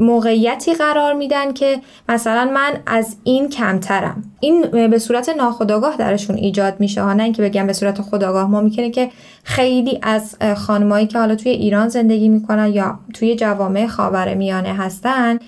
موقعیتی 0.00 0.74
قرار 0.74 1.12
میدن 1.12 1.52
که 1.52 1.80
مثلا 2.08 2.50
من 2.54 2.72
از 2.86 3.16
این 3.24 3.48
کمترم. 3.48 4.22
این 4.40 4.88
به 4.90 4.98
صورت 4.98 5.28
ناخودآگاه 5.28 5.96
درشون 5.96 6.36
ایجاد 6.36 6.80
میشه. 6.80 7.02
ها 7.02 7.12
نه 7.12 7.22
اینکه 7.22 7.42
بگم 7.42 7.66
به 7.66 7.72
صورت 7.72 8.00
خودآگاه 8.00 8.50
ما 8.50 8.60
می‌کنه 8.60 8.90
که 8.90 9.10
خیلی 9.44 9.98
از 10.02 10.36
خانمایی 10.56 11.06
که 11.06 11.18
حالا 11.18 11.34
توی 11.34 11.52
ایران 11.52 11.88
زندگی 11.88 12.28
می‌کنن 12.28 12.72
یا 12.72 12.98
توی 13.14 13.36
جوامع 13.36 13.86
خاور 13.86 14.34
میانه 14.34 14.74
هستن 14.74 15.38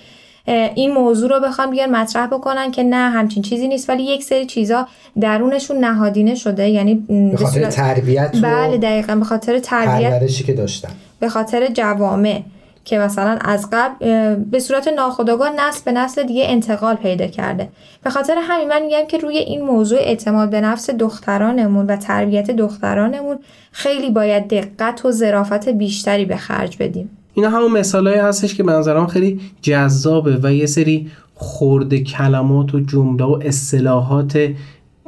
این 0.47 0.93
موضوع 0.93 1.31
رو 1.31 1.41
بخوام 1.41 1.71
بیان 1.71 1.91
مطرح 1.91 2.27
بکنن 2.27 2.71
که 2.71 2.83
نه 2.83 3.11
همچین 3.11 3.43
چیزی 3.43 3.69
نیست 3.69 3.91
ولی 3.91 4.03
یک 4.03 4.25
سری 4.25 4.47
چیزا 4.47 4.87
درونشون 5.21 5.77
نهادینه 5.77 6.35
شده. 6.35 6.69
یعنی 6.69 6.95
به 6.95 7.37
خاطر 7.37 7.71
تربیت 7.71 8.37
بله 8.43 8.79
دقیقا 8.79 9.15
به 9.15 9.25
خاطر 9.25 9.59
تربیت 9.59 10.27
که 10.47 10.53
داشتن. 10.53 10.89
به 11.21 11.29
خاطر 11.29 11.67
جوامع 11.67 12.43
که 12.85 12.99
مثلا 12.99 13.39
از 13.41 13.69
قبل 13.73 14.35
به 14.35 14.59
صورت 14.59 14.89
ناخودآگاه 14.89 15.51
نسل 15.51 15.81
به 15.85 15.93
نسل 15.93 16.23
دیگه 16.23 16.45
انتقال 16.47 16.95
پیدا 16.95 17.27
کرده. 17.27 17.69
به 18.05 18.11
خاطر 18.11 18.35
همین 18.41 18.69
من 18.69 18.83
میگم 18.83 19.07
که 19.09 19.19
روی 19.19 19.39
این 19.39 19.63
موضوع 19.63 19.99
اعتماد 19.99 20.51
به 20.51 20.61
نفس 20.61 20.91
دخترانمون 20.91 21.87
و 21.87 21.97
تربیت 21.97 22.51
دخترانمون 22.51 23.39
خیلی 23.73 24.11
باید 24.11 24.49
دقت 24.49 25.05
و 25.05 25.11
ظرافت 25.11 25.69
بیشتری 25.69 26.25
به 26.25 26.37
خرج 26.37 26.77
بدیم. 26.81 27.11
اینا 27.37 27.51
همون 27.51 27.73
مثالهایی 27.73 28.21
هستش 28.21 28.55
که 28.55 28.63
به 28.63 29.07
خیلی 29.11 29.41
جذابه 29.63 30.39
و 30.43 30.55
یه 30.55 30.67
سری 30.67 31.11
خورد 31.35 31.95
کلمات 31.95 32.75
و 32.75 32.81
جمله 32.81 33.25
و 33.25 33.41
اصطلاحات 33.43 34.39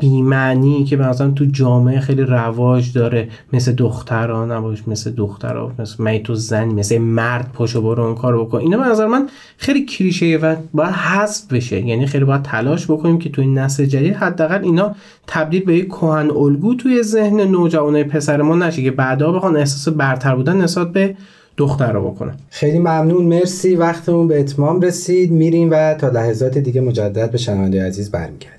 بیمعنی 0.00 0.84
که 0.84 0.96
مثلا 0.96 1.30
تو 1.30 1.44
جامعه 1.44 2.00
خیلی 2.00 2.22
رواج 2.22 2.92
داره. 2.92 3.28
مثل 3.52 3.72
دخترها 3.72 4.44
نباش 4.46 4.88
مثل 4.88 5.10
دخترها 5.10 5.72
مثل 5.78 6.02
می 6.04 6.22
تو 6.22 6.34
زن 6.34 6.64
مثل 6.64 6.98
مرد 6.98 7.52
پاشو 7.52 7.82
برو 7.82 8.04
اون 8.04 8.14
کار 8.14 8.38
بکن. 8.38 8.58
اینا 8.58 8.94
به 8.94 9.06
من 9.06 9.28
خیلی 9.56 9.84
کلیشه 9.84 10.38
و 10.42 10.56
باید 10.74 10.94
حذف 10.94 11.52
بشه. 11.52 11.86
یعنی 11.86 12.06
خیلی 12.06 12.24
باید 12.24 12.42
تلاش 12.42 12.84
بکنیم 12.90 13.18
که 13.18 13.30
توی 13.30 13.46
نسل 13.46 13.84
جدید 13.84 14.14
حداقل 14.14 14.64
اینا 14.64 14.94
تبدیل 15.26 15.64
به 15.64 15.76
یک 15.76 15.88
کهن 15.88 16.30
الگو 16.30 16.74
توی 16.74 17.02
ذهن 17.02 17.40
نوجوانای 17.40 18.04
پسر 18.04 18.42
ما 18.42 18.56
نشه 18.56 18.82
که 18.82 18.90
بعدا 18.90 19.32
بخوان 19.32 19.56
احساس 19.56 19.94
برتر 19.94 20.34
بودن 20.34 20.56
نسبت 20.56 20.92
به 20.92 21.16
دختر 21.58 21.92
رو 21.92 22.10
بکنم. 22.10 22.36
خیلی 22.50 22.78
ممنون 22.78 23.24
مرسی. 23.24 23.76
وقتمون 23.76 24.28
به 24.28 24.40
اتمام 24.40 24.80
رسید. 24.80 25.32
میریم 25.32 25.70
و 25.70 25.94
تا 25.94 26.08
لحظات 26.08 26.58
دیگه 26.58 26.80
مجدد 26.80 27.30
به 27.30 27.38
شنونده 27.38 27.86
عزیز 27.86 28.10
برمیگردیم. 28.10 28.57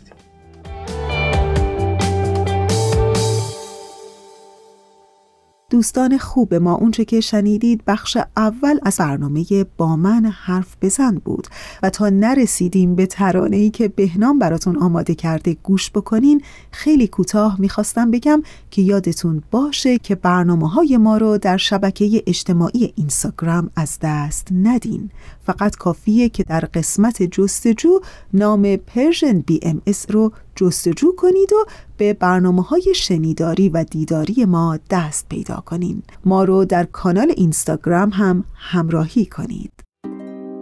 دوستان 5.69 6.17
خوب 6.17 6.53
ما 6.53 6.75
اونچه 6.75 7.05
که 7.05 7.19
شنیدید 7.19 7.84
بخش 7.88 8.17
اول 8.38 8.79
از 8.84 8.97
برنامه 8.97 9.45
با 9.77 9.95
من 9.95 10.25
حرف 10.25 10.75
بزن 10.82 11.15
بود 11.15 11.47
و 11.84 11.89
تا 11.89 12.10
نرسیدیم 12.10 12.95
به 12.95 13.08
ای 13.51 13.69
که 13.69 13.88
بهنام 13.88 14.39
براتون 14.39 14.77
آماده 14.77 15.15
کرده 15.15 15.58
گوش 15.63 15.91
بکنین 15.91 16.41
خیلی 16.71 17.08
کوتاه 17.08 17.62
می‌خواستم 17.62 18.12
بگم 18.12 18.43
که 18.71 18.82
یادتون 18.82 19.43
باشه 19.51 19.97
که 19.97 20.15
برنامه 20.15 20.69
های 20.69 20.97
ما 20.97 21.17
رو 21.17 21.38
در 21.38 21.58
شبکه 21.58 22.23
اجتماعی 22.27 22.93
اینستاگرام 22.95 23.69
از 23.75 23.97
دست 24.01 24.47
ندین. 24.51 25.10
فقط 25.45 25.75
کافیه 25.75 26.29
که 26.29 26.43
در 26.43 26.60
قسمت 26.60 27.23
جستجو 27.23 27.99
نام 28.34 28.75
Persian 28.75 29.39
BMS 29.39 30.06
رو 30.10 30.32
جستجو 30.60 31.15
کنید 31.17 31.54
و 31.54 31.65
به 31.98 32.13
برنامه 32.13 32.62
های 32.62 32.93
شنیداری 32.95 33.69
و 33.69 33.84
دیداری 33.84 34.45
ما 34.45 34.80
دست 34.89 35.30
پیدا 35.30 35.63
کنید 35.65 36.04
ما 36.26 36.43
رو 36.43 36.65
در 36.65 36.84
کانال 36.84 37.34
اینستاگرام 37.38 38.10
هم 38.10 38.43
همراهی 38.56 39.26
کنید. 39.26 39.72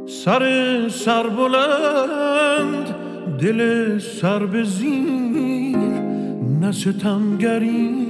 سر 0.08 0.90
سر 0.90 1.30
بلند 1.30 2.96
دل 3.40 4.00
سر 4.00 4.46
به 4.46 4.64
زیر 4.64 5.78
نستمگری 6.62 8.08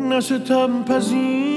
نستم 0.00 0.84
پذیر. 0.84 1.50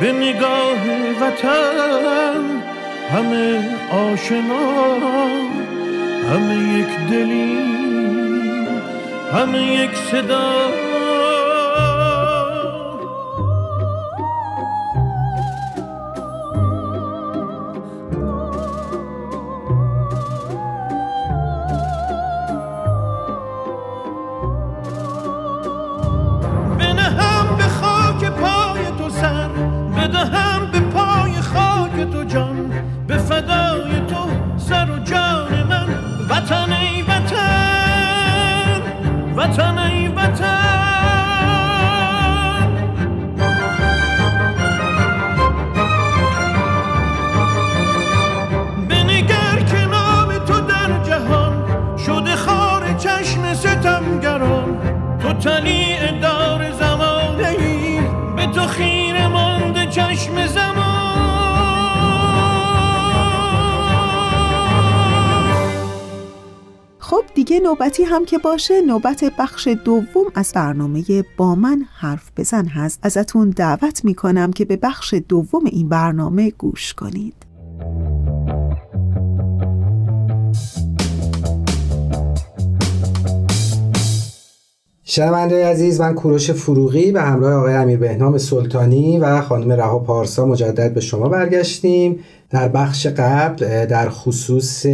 به 0.00 0.12
نگاه 0.12 0.82
وطن 1.20 2.53
همه 3.12 3.64
آشنا 3.90 4.64
همه 6.30 6.78
یک 6.78 7.10
دلی 7.10 7.58
همه 9.32 9.62
یک 9.62 9.96
صدا. 10.10 10.63
ساعتی 67.96 68.12
هم 68.12 68.24
که 68.24 68.38
باشه 68.38 68.80
نوبت 68.80 69.24
بخش 69.38 69.68
دوم 69.84 70.24
از 70.34 70.52
برنامه 70.54 71.04
با 71.36 71.54
من 71.54 71.84
حرف 71.98 72.30
بزن 72.36 72.66
هست. 72.66 72.98
ازتون 73.02 73.50
دعوت 73.50 74.04
می‌کنم 74.04 74.52
که 74.52 74.64
به 74.64 74.76
بخش 74.76 75.14
دوم 75.28 75.64
این 75.64 75.88
برنامه 75.88 76.50
گوش 76.50 76.94
کنید. 76.94 77.34
شنوندای 85.04 85.62
عزیز 85.62 86.00
من 86.00 86.14
کوروش 86.14 86.50
فروغی 86.50 87.12
به 87.12 87.22
همراه 87.22 87.54
آقای 87.54 87.74
امیر 87.74 87.98
بهنام 87.98 88.38
سلطانی 88.38 89.18
و 89.18 89.40
خانم 89.40 89.72
رها 89.72 89.98
پارسا 89.98 90.46
مجدد 90.46 90.94
به 90.94 91.00
شما 91.00 91.28
برگشتیم. 91.28 92.18
در 92.54 92.68
بخش 92.68 93.06
قبل 93.06 93.86
در 93.86 94.08
خصوص 94.08 94.86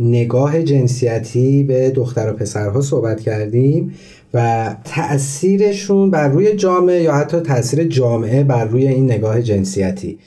نگاه 0.00 0.62
جنسیتی 0.62 1.62
به 1.62 1.90
دختر 1.90 2.30
و 2.30 2.32
پسرها 2.32 2.80
صحبت 2.80 3.20
کردیم 3.20 3.94
و 4.34 4.74
تأثیرشون 4.84 6.10
بر 6.10 6.28
روی 6.28 6.56
جامعه 6.56 7.02
یا 7.02 7.14
حتی 7.14 7.40
تأثیر 7.40 7.84
جامعه 7.84 8.44
بر 8.44 8.64
روی 8.64 8.86
این 8.86 9.04
نگاه 9.04 9.42
جنسیتی. 9.42 10.18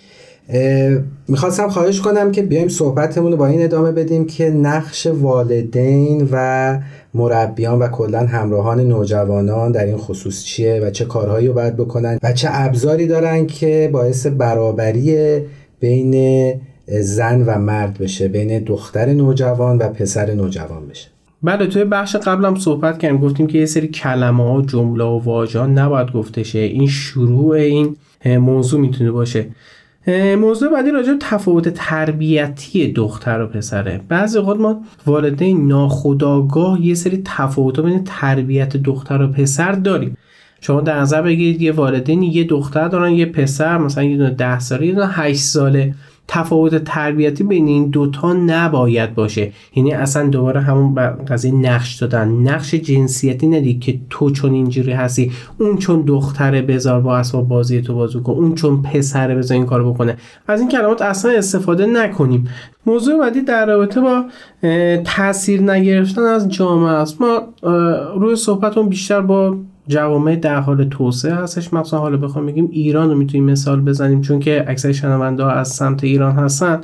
می‌خواستم 1.27 1.69
خواهش 1.69 2.01
کنم 2.01 2.31
که 2.31 2.41
بیایم 2.41 2.67
صحبتمون 2.67 3.31
رو 3.31 3.37
با 3.37 3.47
این 3.47 3.63
ادامه 3.63 3.91
بدیم 3.91 4.25
که 4.25 4.49
نقش 4.49 5.07
والدین 5.07 6.29
و 6.31 6.79
مربیان 7.13 7.79
و 7.79 7.87
کلا 7.87 8.19
همراهان 8.19 8.79
نوجوانان 8.79 9.71
در 9.71 9.85
این 9.85 9.97
خصوص 9.97 10.43
چیه 10.43 10.79
و 10.83 10.89
چه 10.89 11.05
کارهایی 11.05 11.47
رو 11.47 11.53
باید 11.53 11.77
بکنن 11.77 12.19
و 12.23 12.33
چه 12.33 12.47
ابزاری 12.51 13.07
دارن 13.07 13.47
که 13.47 13.89
باعث 13.93 14.27
برابری 14.27 15.39
بین 15.79 16.53
زن 16.87 17.41
و 17.41 17.59
مرد 17.59 17.97
بشه 17.97 18.27
بین 18.27 18.59
دختر 18.59 19.13
نوجوان 19.13 19.77
و 19.77 19.89
پسر 19.89 20.33
نوجوان 20.33 20.87
بشه. 20.87 21.07
بله 21.43 21.67
توی 21.67 21.83
بخش 21.83 22.15
قبلم 22.15 22.55
صحبت 22.55 22.99
کردیم 22.99 23.19
گفتیم 23.21 23.47
که 23.47 23.57
یه 23.57 23.65
سری 23.65 23.87
کلمه 23.87 24.43
ها 24.43 24.61
جمله 24.61 25.03
و 25.03 25.19
واژه 25.19 25.65
نباید 25.65 26.11
گفته 26.11 26.43
شه. 26.43 26.59
این 26.59 26.87
شروع 26.87 27.55
این 27.55 27.95
موضوع 28.25 28.79
می‌تونه 28.81 29.11
باشه. 29.11 29.45
موضوع 30.37 30.71
بعدی 30.71 30.91
راجع 30.91 31.13
تفاوت 31.19 31.69
تربیتی 31.69 32.91
دختر 32.91 33.41
و 33.41 33.47
پسره. 33.47 34.01
بعضی 34.09 34.37
اوقات 34.37 34.59
ما 34.59 34.81
والدین 35.07 35.67
ناخداگاه 35.67 36.85
یه 36.85 36.93
سری 36.93 37.21
تفاوت 37.25 37.79
بین 37.79 38.03
تربیت 38.05 38.77
دختر 38.77 39.21
و 39.21 39.27
پسر 39.27 39.71
داریم. 39.71 40.17
شما 40.61 40.81
در 40.81 40.99
نظر 40.99 41.21
بگیرید 41.21 41.61
یه 41.61 41.71
والدین 41.71 42.23
یه 42.23 42.43
دختر 42.43 42.87
دارن 42.87 43.11
یه 43.11 43.25
پسر 43.25 43.77
مثلا 43.77 44.03
یه 44.03 44.17
دونه 44.17 44.29
ده 44.29 44.59
ساله 44.59 44.87
یه 44.87 44.93
دونه 44.93 45.07
8 45.07 45.39
ساله. 45.39 45.93
تفاوت 46.31 46.83
تربیتی 46.83 47.43
بین 47.43 47.67
این 47.67 47.89
دوتا 47.89 48.33
نباید 48.33 49.15
باشه. 49.15 49.51
یعنی 49.75 49.93
اصلا 49.93 50.27
دوباره 50.27 50.61
همون 50.61 50.95
قضیه 51.15 51.51
نقش 51.51 51.95
دادن. 51.95 52.27
نقش 52.27 52.75
جنسیتی 52.75 53.47
ندید 53.47 53.81
که 53.81 53.99
تو 54.09 54.29
چون 54.31 54.53
اینجوری 54.53 54.91
هستی. 54.91 55.31
اون 55.57 55.77
چون 55.77 56.01
دختره 56.01 56.61
بذار 56.61 57.01
با 57.01 57.17
اسباب 57.17 57.47
بازی 57.47 57.81
تو 57.81 57.95
بازو 57.95 58.23
کن 58.23 58.33
اون 58.33 58.55
چون 58.55 58.81
پسره 58.81 59.35
بذار 59.35 59.57
این 59.57 59.65
کارو 59.65 59.93
بکنه. 59.93 60.17
از 60.47 60.59
این 60.59 60.69
کلمات 60.69 61.01
اصلا 61.01 61.31
استفاده 61.31 61.85
نکنیم. 61.85 62.47
موضوع 62.85 63.19
بعدی 63.19 63.41
در 63.41 63.65
رابطه 63.65 64.01
با 64.01 64.25
تاثیر 65.03 65.61
نگرفتن 65.61 66.21
از 66.21 66.49
جامعه 66.49 66.91
است. 66.91 67.21
ما 67.21 67.41
روی 68.15 68.35
صحبتون 68.35 68.89
بیشتر 68.89 69.21
با 69.21 69.57
جوامع 69.89 70.35
در 70.35 70.59
حال 70.59 70.83
توسعه 70.89 71.33
هستش. 71.33 71.73
مثلا 71.73 71.99
حالا 71.99 72.17
بخوام 72.17 72.45
بگیم 72.45 72.69
ایران 72.71 73.09
رو 73.09 73.15
می‌تونیم 73.15 73.45
مثال 73.51 73.81
بزنیم 73.81 74.21
چون 74.21 74.39
که 74.39 74.65
اکثر 74.67 74.91
شنونده 74.91 75.43
ها 75.43 75.51
از 75.51 75.67
سمت 75.67 76.03
ایران 76.03 76.35
هستن. 76.35 76.81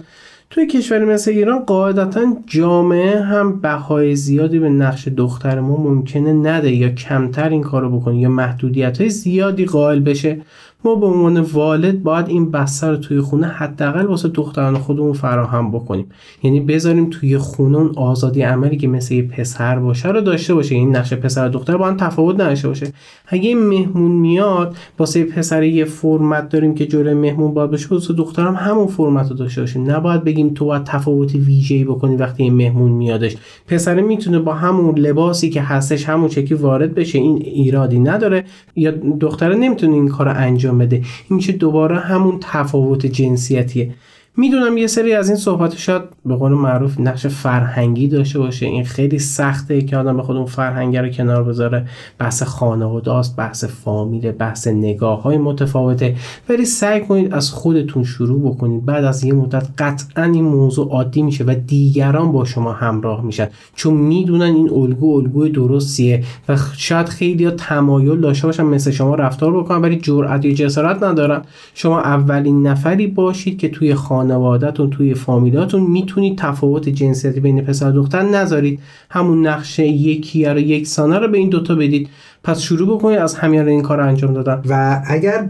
توی 0.49 0.67
کشوری 0.67 1.05
مثل 1.05 1.31
ایران 1.31 1.59
قاعدتا 1.59 2.37
جامعه 2.47 3.21
هم 3.21 3.59
بهای 3.59 4.15
زیادی 4.15 4.59
به 4.59 4.69
نقش 4.69 5.07
دختر 5.07 5.59
ما 5.59 5.77
ممکنه 5.77 6.33
نده 6.33 6.71
یا 6.71 6.89
کمتر 6.89 7.49
این 7.49 7.61
کارو 7.61 7.99
بکنه 7.99 8.19
یا 8.19 8.29
محدودیت 8.29 9.01
های 9.01 9.09
زیادی 9.09 9.65
قائل 9.65 9.99
بشه. 9.99 10.41
ما 10.83 10.95
به 10.95 11.05
عنوان 11.05 11.39
والد 11.39 12.03
باید 12.03 12.29
این 12.29 12.51
بستر 12.51 12.91
رو 12.91 12.97
توی 12.97 13.21
خونه 13.21 13.47
حداقل 13.47 14.05
واسه 14.05 14.29
دختران 14.29 14.77
خودمون 14.77 15.13
فراهم 15.13 15.71
بکنیم. 15.71 16.05
یعنی 16.43 16.59
بذاریم 16.59 17.09
توی 17.09 17.37
خونه 17.37 17.77
اون 17.77 17.91
آزادی 17.97 18.41
عملی 18.41 18.77
که 18.77 18.87
مثل 18.87 19.13
یه 19.13 19.21
پسر 19.23 19.79
باشه 19.79 20.09
رو 20.09 20.21
داشته 20.21 20.53
باشه. 20.53 20.75
این 20.75 20.95
نقش 20.95 21.13
پسر 21.13 21.45
و 21.45 21.49
دختر 21.49 21.77
با 21.77 21.87
هم 21.87 21.97
تفاوت 21.97 22.35
نداشته 22.35 22.67
باشه. 22.67 22.87
اگه 23.27 23.55
مهمون 23.55 24.11
میاد 24.11 24.75
واسه 24.99 25.23
پسر 25.23 25.63
یه 25.63 25.85
فرمت 25.85 26.49
داریم 26.49 26.75
که 26.75 26.85
جوره 26.85 27.13
مهمون 27.13 27.53
باید 27.53 27.71
بشه 27.71 27.87
واسه 27.87 28.13
دخترم 28.13 28.55
همون 28.55 28.87
فرمت 28.87 29.29
رو 29.29 29.35
داشته 29.35 29.61
باشه 29.61 29.79
نباید 29.79 30.23
بگیم 30.23 30.53
تو 30.53 30.65
باید 30.65 30.83
تفاوت 30.83 31.35
ویژه‌ای 31.35 31.83
بکنی 31.83 32.15
وقتی 32.15 32.43
این 32.43 32.53
مهمون 32.53 32.91
میادش. 32.91 33.35
پسر 33.67 34.01
می‌تونه 34.01 34.39
با 34.39 34.53
همون 34.53 34.97
لباسی 34.97 35.49
که 35.49 35.61
هستش 35.61 36.09
همون 36.09 36.29
چکی 36.29 36.53
وارد 36.53 36.95
بشه. 36.95 37.19
این 37.19 37.37
ایرادی 37.41 37.99
نداره. 37.99 38.43
یا 38.75 38.91
دختره 39.19 39.55
نمی‌تونه 39.55 39.93
این 39.93 40.07
کار 40.07 40.29
انجام 40.29 40.74
بده. 40.77 40.95
این 40.95 41.05
میشه 41.29 41.51
دوباره 41.51 41.99
همون 41.99 42.39
تفاوت 42.41 43.05
جنسیتیه. 43.05 43.93
می‌دونم 44.37 44.77
یه 44.77 44.87
سری 44.87 45.13
از 45.13 45.29
این 45.29 45.37
صحبت 45.37 45.77
شاید 45.77 46.01
به 46.25 46.35
قول 46.35 46.51
معروف 46.51 46.99
نقش 46.99 47.27
فرهنگی 47.27 48.07
داشته 48.07 48.39
باشه. 48.39 48.65
این 48.65 48.83
خیلی 48.83 49.19
سخته 49.19 49.81
که 49.81 49.97
آدم 49.97 50.17
به 50.17 50.23
خود 50.23 50.35
اون 50.35 50.45
فرهنگ 50.45 50.97
رو 50.97 51.09
کنار 51.09 51.43
بذاره. 51.43 51.87
بحث 52.19 52.43
خانواده 52.43 53.13
است 53.13 53.35
بحث 53.35 53.63
فامیل 53.63 54.31
بحث 54.31 54.67
نگاه 54.67 55.21
های 55.21 55.37
متفاوته. 55.37 56.15
ولی 56.49 56.65
سعی 56.65 57.01
کنید 57.01 57.33
از 57.33 57.51
خودتون 57.51 58.03
شروع 58.03 58.51
بکنید. 58.51 58.85
بعد 58.85 59.03
از 59.03 59.23
یه 59.23 59.33
مدت 59.33 59.67
قطعا 59.77 60.23
این 60.23 60.43
موضوع 60.43 60.89
عادی 60.89 61.21
میشه 61.21 61.43
و 61.43 61.55
دیگران 61.67 62.31
با 62.31 62.45
شما 62.45 62.71
همراه 62.71 63.25
میشن. 63.25 63.47
چون 63.75 63.93
می‌دونن 63.93 64.55
این 64.55 64.69
الگو 64.73 65.15
الگوی 65.17 65.49
درستیه 65.49 66.23
و 66.49 66.57
شاید 66.77 67.09
خیلی 67.09 67.51
تمایل 67.51 68.21
داشته 68.21 68.47
باشن 68.47 68.63
مثل 68.63 68.91
شما 68.91 69.15
رفتار 69.15 69.57
بکنن 69.57 69.81
ولی 69.81 69.95
جرأت 69.95 70.45
یا 70.45 70.53
جسارت 70.53 71.03
ندارن. 71.03 71.41
شما 71.73 72.01
اولین 72.01 72.67
نفری 72.67 73.07
باشید 73.07 73.57
که 73.57 73.69
توی 73.69 73.95
خانواده 73.95 74.24
خانوادهتون 74.33 74.89
توی 74.89 75.13
فامیلاتون 75.13 75.81
می‌تونید 75.81 76.37
تفاوت 76.37 76.89
جنسیتی 76.89 77.39
بین 77.39 77.61
پسر 77.61 77.89
و 77.89 77.91
دختر 77.91 78.21
نذارید. 78.21 78.79
همون 79.09 79.47
نقشه 79.47 79.87
یکی 79.87 80.45
رو 80.45 80.59
یک 80.59 80.87
سانه 80.87 81.19
رو 81.19 81.27
به 81.27 81.37
این 81.37 81.49
دوتا 81.49 81.75
بدید. 81.75 82.09
پس 82.43 82.61
شروع 82.61 82.97
بکنید 82.97 83.19
از 83.19 83.35
همین 83.35 83.67
این 83.67 83.81
کار 83.81 84.01
انجام 84.01 84.33
دادن. 84.33 84.61
و 84.69 85.01
اگر 85.07 85.49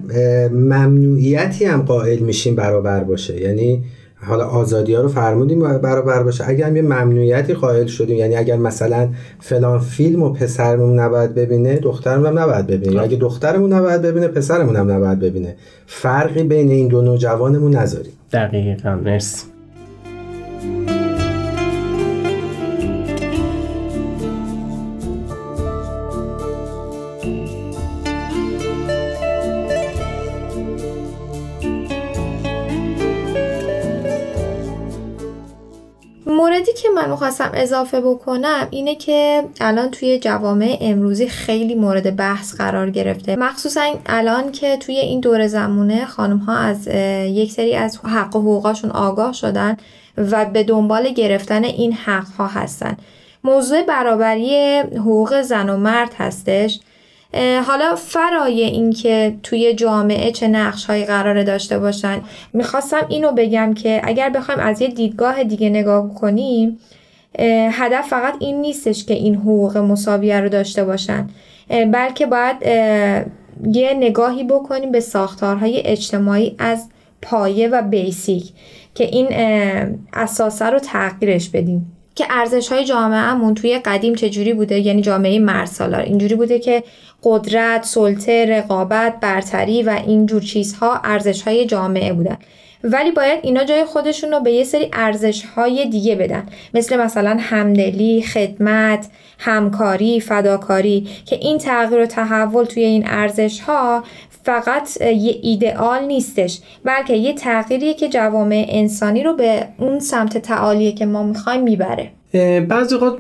ممنوعیتی 0.52 1.66
هم 1.66 1.82
قائل 1.82 2.20
میشیم 2.20 2.56
برابر 2.56 3.04
باشه. 3.04 3.42
یعنی 3.42 3.84
حالا 4.28 4.46
آزادی 4.46 4.94
ها 4.94 5.02
رو 5.02 5.08
فرمودیم 5.08 5.78
برابر 5.78 6.24
باشه. 6.24 6.50
اگر 6.50 6.68
هم 6.68 6.76
یه 6.76 6.82
ممنوعیتی 6.82 7.54
قائل 7.54 7.88
شدیم 7.88 8.18
یعنی 8.18 8.36
اگر 8.36 8.58
مثلا 8.58 9.10
فلان 9.40 9.80
فیلم 9.80 10.24
و 10.24 10.30
پسرمون 10.34 11.00
نباید 11.00 11.36
ببینه 11.36 11.76
دخترمون 11.76 12.26
هم 12.26 12.40
نباید 12.40 12.68
ببینه. 12.68 13.02
اگه 13.02 13.18
دخترمون 13.18 13.74
نباید 13.74 14.02
ببینه 14.02 14.28
پسرمون 14.28 14.76
هم 14.76 14.92
نباید 14.92 15.20
ببینه. 15.20 15.56
فرقی 15.88 16.44
بین 16.44 16.72
این 16.72 16.88
دو 16.88 17.02
نوجوانمون 17.02 17.76
نذاریم. 17.76 18.14
دقیقا 18.32 18.96
مرسی. 18.96 19.55
می‌خواستم 37.15 37.51
اضافه 37.54 38.01
بکنم 38.01 38.67
اینه 38.69 38.95
که 38.95 39.43
الان 39.62 39.91
توی 39.91 40.19
جوامع 40.19 40.78
امروزی 40.82 41.28
خیلی 41.28 41.75
مورد 41.75 42.15
بحث 42.15 42.56
قرار 42.56 42.89
گرفته. 42.89 43.36
مخصوصا 43.36 43.82
الان 44.06 44.51
که 44.51 44.78
توی 44.78 44.97
این 44.97 45.19
دور 45.19 45.47
زمونه 45.47 46.06
خانم 46.06 46.38
ها 46.38 46.56
از 46.56 46.88
یک 47.28 47.51
سری 47.51 47.75
از 47.75 47.99
حق 48.06 48.36
و 48.36 48.39
حقوقاشون 48.39 48.91
آگاه 48.91 49.34
شدن 49.34 49.78
و 50.17 50.45
به 50.45 50.63
دنبال 50.63 51.10
گرفتن 51.10 51.63
این 51.63 51.93
حق 51.93 52.28
ها 52.28 52.47
هستن. 52.47 52.97
موضوع 53.43 53.84
برابری 53.84 54.80
حقوق 54.80 55.41
زن 55.41 55.69
و 55.69 55.78
مرد 55.78 56.13
هستش. 56.17 56.80
حالا 57.67 57.95
فرای 57.95 58.62
اینکه 58.62 59.36
توی 59.43 59.73
جامعه 59.73 60.32
چه 60.32 60.47
نقش 60.47 60.86
هایی 60.86 61.06
قراره 61.06 61.43
داشته 61.43 61.80
باشن 61.80 62.21
می‌خواستم 62.54 63.06
اینو 63.10 63.32
بگم 63.32 63.73
که 63.73 64.01
اگر 64.04 64.30
بخوایم 64.30 64.60
از 64.60 64.82
یه 64.82 64.88
دیدگاه 64.88 65.43
دیگه 65.43 65.69
نگاه 65.69 66.13
کنیم 66.13 66.80
هدف 67.71 68.08
فقط 68.08 68.34
این 68.39 68.62
نیستش 68.62 69.06
که 69.06 69.13
این 69.13 69.36
حقوق 69.36 69.78
مساویه 69.78 70.39
رو 70.39 70.50
داشته 70.50 70.84
باشن. 70.84 71.28
بلکه 71.69 72.26
باید 72.26 72.56
یه 73.71 73.93
نگاهی 73.93 74.43
بکنیم 74.43 74.91
به 74.91 75.00
ساختارهای 75.00 75.82
اجتماعی 75.86 76.56
از 76.60 76.89
پایه 77.21 77.67
و 77.67 77.82
بیسیک 77.82 78.52
که 78.95 79.04
این 79.04 79.28
اساسه 80.13 80.65
رو 80.65 80.80
تغییرش 80.80 81.50
بدیم. 81.50 81.91
که 82.15 82.26
ارزش 82.30 82.71
های 82.71 82.86
جامعهمون 82.86 83.54
توی 83.54 83.80
قدیم 83.80 84.15
چجوری 84.15 84.54
بوده؟ 84.54 84.80
یعنی 84.80 85.02
جامعه 85.02 85.39
مرسالار. 85.39 86.02
اینجوری 86.02 86.36
بوده 86.36 86.60
که 86.60 86.84
قدرت، 87.24 87.84
سلطه، 87.84 88.45
رقابت، 88.45 89.19
برتری 89.21 89.84
و 89.84 90.00
اینجور 90.08 90.41
چیزها 90.41 91.02
ارزش 91.04 91.41
های 91.41 91.65
جامعه 91.65 92.13
بودن. 92.13 92.38
ولی 92.91 93.12
باید 93.12 93.39
اینا 93.43 93.63
جای 93.63 93.86
خودشون 93.86 94.32
رو 94.32 94.39
به 94.39 94.52
یه 94.52 94.63
سری 94.63 94.89
ارزش 94.93 95.43
های 95.43 95.89
دیگه 95.89 96.15
بدن. 96.15 96.43
مثل 96.74 97.00
مثلا 97.00 97.38
همدلی، 97.39 98.21
خدمت، 98.21 99.10
همکاری، 99.39 100.19
فداکاری 100.19 101.08
که 101.26 101.36
این 101.36 101.58
تغییر 101.58 102.02
و 102.02 102.06
تحول 102.06 102.65
توی 102.65 102.84
این 102.84 103.04
ارزش 103.08 103.60
ها 103.60 104.04
فقط 104.43 105.02
یه 105.02 105.39
ایدئال 105.41 106.06
نیستش 106.06 106.60
بلکه 106.84 107.13
یه 107.13 107.34
تغییریه 107.34 107.93
که 107.93 108.10
جوامع 108.10 108.65
انسانی 108.69 109.24
رو 109.24 109.34
به 109.34 109.67
اون 109.80 110.00
سمت 110.00 110.38
تعالیه 110.38 110.91
که 110.91 111.06
ما 111.06 111.24
می‌خوایم 111.24 111.63
می‌بره. 111.63 112.12
بعضی 112.67 112.95
اوقات 112.95 113.17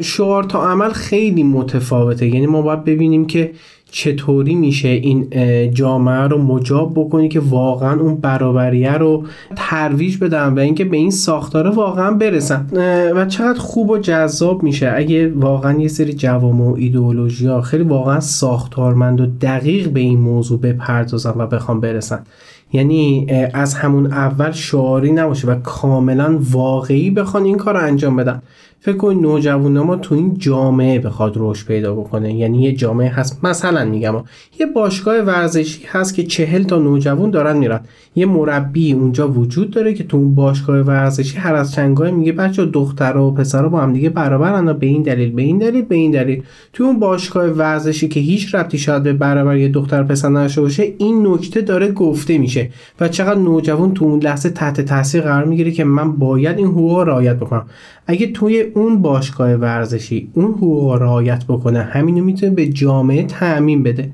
شعار 0.00 0.44
تا 0.44 0.70
عمل 0.70 0.90
خیلی 0.90 1.42
متفاوته. 1.42 2.26
یعنی 2.26 2.46
ما 2.46 2.62
باید 2.62 2.84
ببینیم 2.84 3.26
که 3.26 3.50
چطوری 3.90 4.54
میشه 4.54 4.88
این 4.88 5.28
جامعه 5.74 6.22
رو 6.22 6.42
مجاب 6.42 6.92
بکنی 6.96 7.28
که 7.28 7.40
واقعا 7.40 8.00
اون 8.00 8.14
برابریه 8.14 8.92
رو 8.92 9.24
ترویج 9.56 10.18
بدن 10.18 10.54
و 10.54 10.58
اینکه 10.58 10.84
به 10.84 10.96
این 10.96 11.10
ساختاره 11.10 11.70
واقعا 11.70 12.10
برسن. 12.10 12.66
و 13.16 13.26
چقدر 13.26 13.58
خوب 13.58 13.90
و 13.90 13.98
جذاب 13.98 14.62
میشه. 14.62 14.92
اگه 14.96 15.32
واقعا 15.32 15.80
یه 15.80 15.88
سری 15.88 16.12
جوامع 16.12 16.64
و 16.64 16.74
ایدئولوژی 16.74 17.46
ها 17.46 17.60
خیلی 17.60 17.84
واقعا 17.84 18.20
ساختارمند 18.20 19.20
و 19.20 19.26
دقیق 19.26 19.88
به 19.88 20.00
این 20.00 20.20
موضوع 20.20 20.60
بپردازن 20.60 21.32
و 21.36 21.46
بخوام 21.46 21.80
برسن. 21.80 22.22
یعنی 22.72 23.26
از 23.54 23.74
همون 23.74 24.06
اول 24.06 24.50
شعاری 24.50 25.12
نباشه 25.12 25.48
و 25.48 25.54
کاملا 25.54 26.38
واقعی 26.50 27.10
بخوان 27.10 27.44
این 27.44 27.56
کار 27.56 27.74
رو 27.74 27.80
انجام 27.80 28.16
بدن. 28.16 28.42
فکر 28.82 28.96
کن 28.96 29.14
نوجوان 29.14 29.80
ما 29.80 29.96
تو 29.96 30.14
این 30.14 30.34
جامعه 30.38 30.98
بخواد 30.98 31.34
رشد 31.36 31.66
پیدا 31.66 31.94
بکنه. 31.94 32.34
یعنی 32.34 32.62
یه 32.62 32.72
جامعه 32.72 33.08
هست. 33.08 33.44
مثلا 33.44 33.84
میگم 33.84 34.14
یه 34.60 34.66
باشگاه 34.66 35.16
ورزشی 35.16 35.82
هست 35.86 36.14
که 36.14 36.22
چهل 36.22 36.62
تا 36.62 36.78
نوجوان 36.78 37.30
دارن 37.30 37.56
میرن. 37.56 37.80
یه 38.16 38.26
مربی 38.26 38.92
اونجا 38.92 39.28
وجود 39.28 39.70
داره 39.70 39.94
که 39.94 40.04
تو 40.04 40.16
اون 40.16 40.34
باشگاه 40.34 40.80
ورزشی 40.80 41.38
هر 41.38 41.54
از 41.54 41.72
چنگای 41.72 42.12
میگه 42.12 42.32
بچه 42.32 42.66
دختر 42.66 43.16
و 43.16 43.30
پسر 43.30 43.68
با 43.68 43.80
هم 43.80 43.92
دیگه 43.92 44.10
برابرن 44.10 44.72
به 44.72 44.86
این 44.86 45.02
دلیل 45.02 45.32
به 45.32 45.42
این 45.42 45.58
دلیل 45.58 45.82
به 45.82 45.94
این 45.94 46.10
دلیل. 46.10 46.42
تو 46.72 46.84
اون 46.84 46.98
باشگاه 46.98 47.46
ورزشی 47.46 48.08
که 48.08 48.20
هیچ 48.20 48.54
ربطی 48.54 48.78
شاید 48.78 49.02
به 49.02 49.12
برابر 49.12 49.56
یه 49.56 49.68
دختر 49.68 50.02
پسر 50.02 50.28
نشه 50.28 50.60
باشه 50.60 50.94
این 50.98 51.26
نکته 51.26 51.60
داره 51.60 51.92
گفته 51.92 52.38
میشه 52.38 52.70
و 53.00 53.08
چقدر 53.08 53.40
نوجوان 53.40 53.94
تو 53.94 54.04
اون 54.04 54.20
لحظه 54.20 54.50
تحت 54.50 54.80
تاثیر 54.80 55.20
قرار 55.20 55.44
می‌گیره 55.44 55.70
که 55.70 55.84
من 55.84 56.12
باید 56.12 56.58
این 56.58 56.66
حقوق 56.66 56.98
رعایت 56.98 57.36
بکنم. 57.36 57.66
اگه 58.06 58.26
توی 58.26 58.69
اون 58.74 59.02
باشگاه 59.02 59.54
ورزشی 59.54 60.30
اون 60.34 60.50
حقوق 60.50 60.92
رعایت 60.92 61.44
بکنه. 61.44 61.78
همینو 61.82 62.24
می‌تونه 62.24 62.52
به 62.52 62.66
جامعه 62.66 63.22
تعمین 63.22 63.82
بده. 63.82 64.10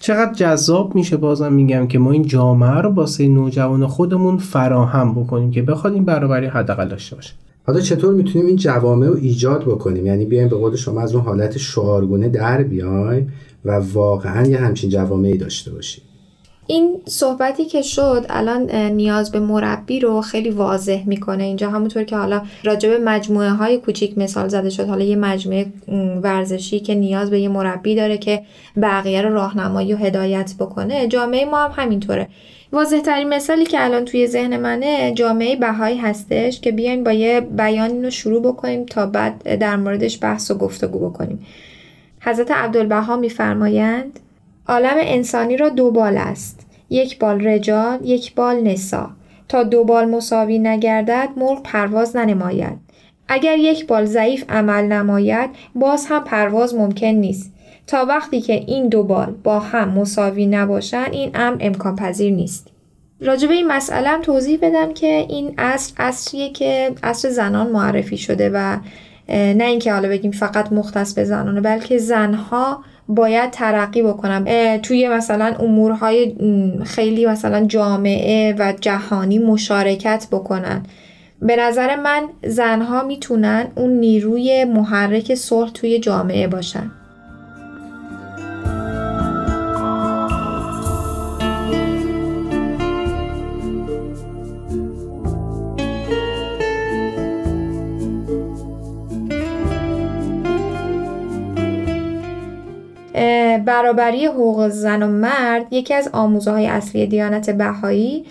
چقدر 0.00 0.34
جذاب 0.34 0.94
میشه 0.94 1.16
بازم 1.16 1.52
میگم 1.52 1.86
که 1.86 1.98
ما 1.98 2.12
این 2.12 2.26
جامعه 2.26 2.80
رو 2.80 2.90
باسه 2.90 3.28
نوجوان 3.28 3.86
خودمون 3.86 4.38
فراهم 4.38 5.14
بکنیم 5.14 5.50
که 5.50 5.62
بخواد 5.62 5.92
این 5.92 6.04
برابری 6.04 6.46
حداقل 6.46 6.88
داشته 6.88 7.16
باشه. 7.16 7.32
حالا 7.66 7.80
چطور 7.80 8.14
می‌تونیم 8.14 8.46
این 8.46 8.56
جوامع 8.56 9.06
رو 9.06 9.16
ایجاد 9.16 9.62
بکنیم؟ 9.62 10.06
یعنی 10.06 10.24
بیایم 10.24 10.48
به 10.48 10.56
قول 10.56 10.76
شما 10.76 11.00
از 11.00 11.14
اون 11.14 11.24
حالت 11.24 11.58
شعارگونه 11.58 12.28
در 12.28 12.62
بیایم 12.62 13.32
و 13.64 13.80
واقعا 13.92 14.46
یه 14.46 14.58
همچین 14.58 14.90
جوامعی 14.90 15.38
داشته 15.38 15.72
باشیم. 15.72 16.04
این 16.66 17.02
صحبتی 17.06 17.64
که 17.64 17.82
شد 17.82 18.26
الان 18.28 18.70
نیاز 18.72 19.32
به 19.32 19.40
مربی 19.40 20.00
رو 20.00 20.20
خیلی 20.20 20.50
واضح 20.50 21.02
می‌کنه. 21.06 21.44
اینجا 21.44 21.70
همونطور 21.70 22.04
که 22.04 22.16
حالا 22.16 22.42
راجع 22.64 22.88
به 22.88 22.98
مجموعه 22.98 23.50
های 23.50 23.78
کوچیک 23.78 24.18
مثال 24.18 24.48
زده 24.48 24.70
شد. 24.70 24.88
حالا 24.88 25.04
یه 25.04 25.16
مجموعه 25.16 25.66
ورزشی 26.22 26.80
که 26.80 26.94
نیاز 26.94 27.30
به 27.30 27.40
یه 27.40 27.48
مربی 27.48 27.94
داره 27.94 28.18
که 28.18 28.42
بقیه 28.82 29.22
رو 29.22 29.34
راهنمایی 29.34 29.94
و 29.94 29.96
هدایت 29.96 30.54
بکنه. 30.58 31.08
جامعه 31.08 31.44
ما 31.44 31.64
هم 31.64 31.82
همینطوره. 31.82 32.28
واضح 32.72 33.00
ترین 33.00 33.28
مثالی 33.28 33.64
که 33.64 33.84
الان 33.84 34.04
توی 34.04 34.26
ذهن 34.26 34.56
منه 34.56 35.12
جامعه 35.14 35.56
بهایی 35.56 35.98
هستش 35.98 36.60
که 36.60 36.72
بیاین 36.72 37.04
با 37.04 37.12
یه 37.12 37.40
بیان 37.40 38.04
رو 38.04 38.10
شروع 38.10 38.42
بکنیم 38.42 38.86
تا 38.86 39.06
بعد 39.06 39.58
در 39.58 39.76
موردش 39.76 40.18
بحث 40.22 40.50
و 40.50 40.54
گفتگو 40.54 41.10
بکنیم. 41.10 41.46
حضرت 42.20 42.50
عبدالبها 42.50 43.16
میفرمایند 43.16 44.20
عالم 44.68 44.96
انسانی 44.96 45.56
را 45.56 45.68
دو 45.68 45.90
بال 45.90 46.16
است. 46.16 46.66
یک 46.90 47.18
بال 47.18 47.46
رجال 47.46 47.98
یک 48.04 48.34
بال 48.34 48.60
نسا. 48.60 49.10
تا 49.48 49.62
دو 49.62 49.84
بال 49.84 50.10
مساوی 50.10 50.58
نگردد 50.58 51.28
مرغ 51.36 51.62
پرواز 51.62 52.16
ننماید. 52.16 52.78
اگر 53.28 53.58
یک 53.58 53.86
بال 53.86 54.04
ضعیف 54.04 54.44
عمل 54.48 54.84
نماید 54.84 55.50
باز 55.74 56.06
هم 56.06 56.24
پرواز 56.24 56.74
ممکن 56.74 57.06
نیست. 57.06 57.52
تا 57.86 58.04
وقتی 58.04 58.40
که 58.40 58.52
این 58.52 58.88
دو 58.88 59.02
بال 59.02 59.34
با 59.44 59.58
هم 59.58 59.88
مساوی 59.88 60.46
نباشند 60.46 61.12
این 61.12 61.30
امر 61.34 61.56
امکان 61.60 61.96
پذیر 61.96 62.32
نیست. 62.32 62.70
راجع 63.20 63.48
به 63.48 63.54
این 63.54 63.66
مسئله 63.66 64.08
هم 64.08 64.22
توضیح 64.22 64.58
بدم 64.62 64.94
که 64.94 65.26
این 65.28 65.54
اصر 65.58 65.92
اصریه 65.98 66.52
که 66.52 66.92
اصر 67.02 67.30
زنان 67.30 67.70
معرفی 67.70 68.16
شده 68.16 68.50
و 68.54 68.76
نه 69.28 69.64
اینکه 69.64 69.92
حالا 69.92 70.08
بگیم 70.08 70.30
فقط 70.30 70.72
مختص 70.72 71.14
به 71.14 71.24
زنانه 71.24 71.60
بلکه 71.60 71.98
زنها 71.98 72.84
باید 73.08 73.50
ترقی 73.50 74.02
بکنم. 74.02 74.44
توی 74.82 75.08
مثلا 75.08 75.54
امورهای 75.58 76.36
خیلی 76.84 77.26
مثلا 77.26 77.64
جامعه 77.64 78.54
و 78.58 78.72
جهانی 78.80 79.38
مشارکت 79.38 80.26
بکنن. 80.32 80.82
به 81.42 81.56
نظر 81.56 81.96
من 81.96 82.22
زنها 82.44 83.02
می‌تونن 83.02 83.66
اون 83.74 83.90
نیروی 83.90 84.64
محرک 84.64 85.34
صلح 85.34 85.70
توی 85.70 85.98
جامعه 85.98 86.46
باشن. 86.46 86.90
برابری 103.64 104.26
حقوق 104.26 104.68
زن 104.68 105.02
و 105.02 105.06
مرد 105.06 105.66
یکی 105.70 105.94
از 105.94 106.10
آموزه 106.12 106.50
های 106.50 106.66
اصلی 106.66 107.06
دیانت 107.06 107.50
بهایی 107.50 108.24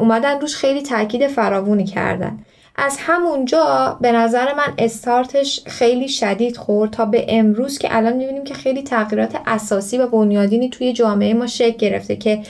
اومدن 0.00 0.40
روش 0.40 0.56
خیلی 0.56 0.82
تاکید 0.82 1.26
فراوونی 1.26 1.84
کردن. 1.84 2.38
از 2.76 2.96
همونجا 3.00 3.96
به 4.00 4.12
نظر 4.12 4.54
من 4.54 4.74
استارتش 4.78 5.62
خیلی 5.66 6.08
شدید 6.08 6.56
خورد 6.56 6.90
تا 6.90 7.04
به 7.04 7.26
امروز 7.28 7.78
که 7.78 7.96
الان 7.96 8.12
می‌بینیم 8.12 8.44
که 8.44 8.54
خیلی 8.54 8.82
تغییرات 8.82 9.36
اساسی 9.46 9.98
و 9.98 10.06
بنیادینی 10.06 10.68
توی 10.68 10.92
جامعه 10.92 11.34
ما 11.34 11.46
شکل 11.46 11.76
گرفته 11.76 12.16
که 12.16 12.40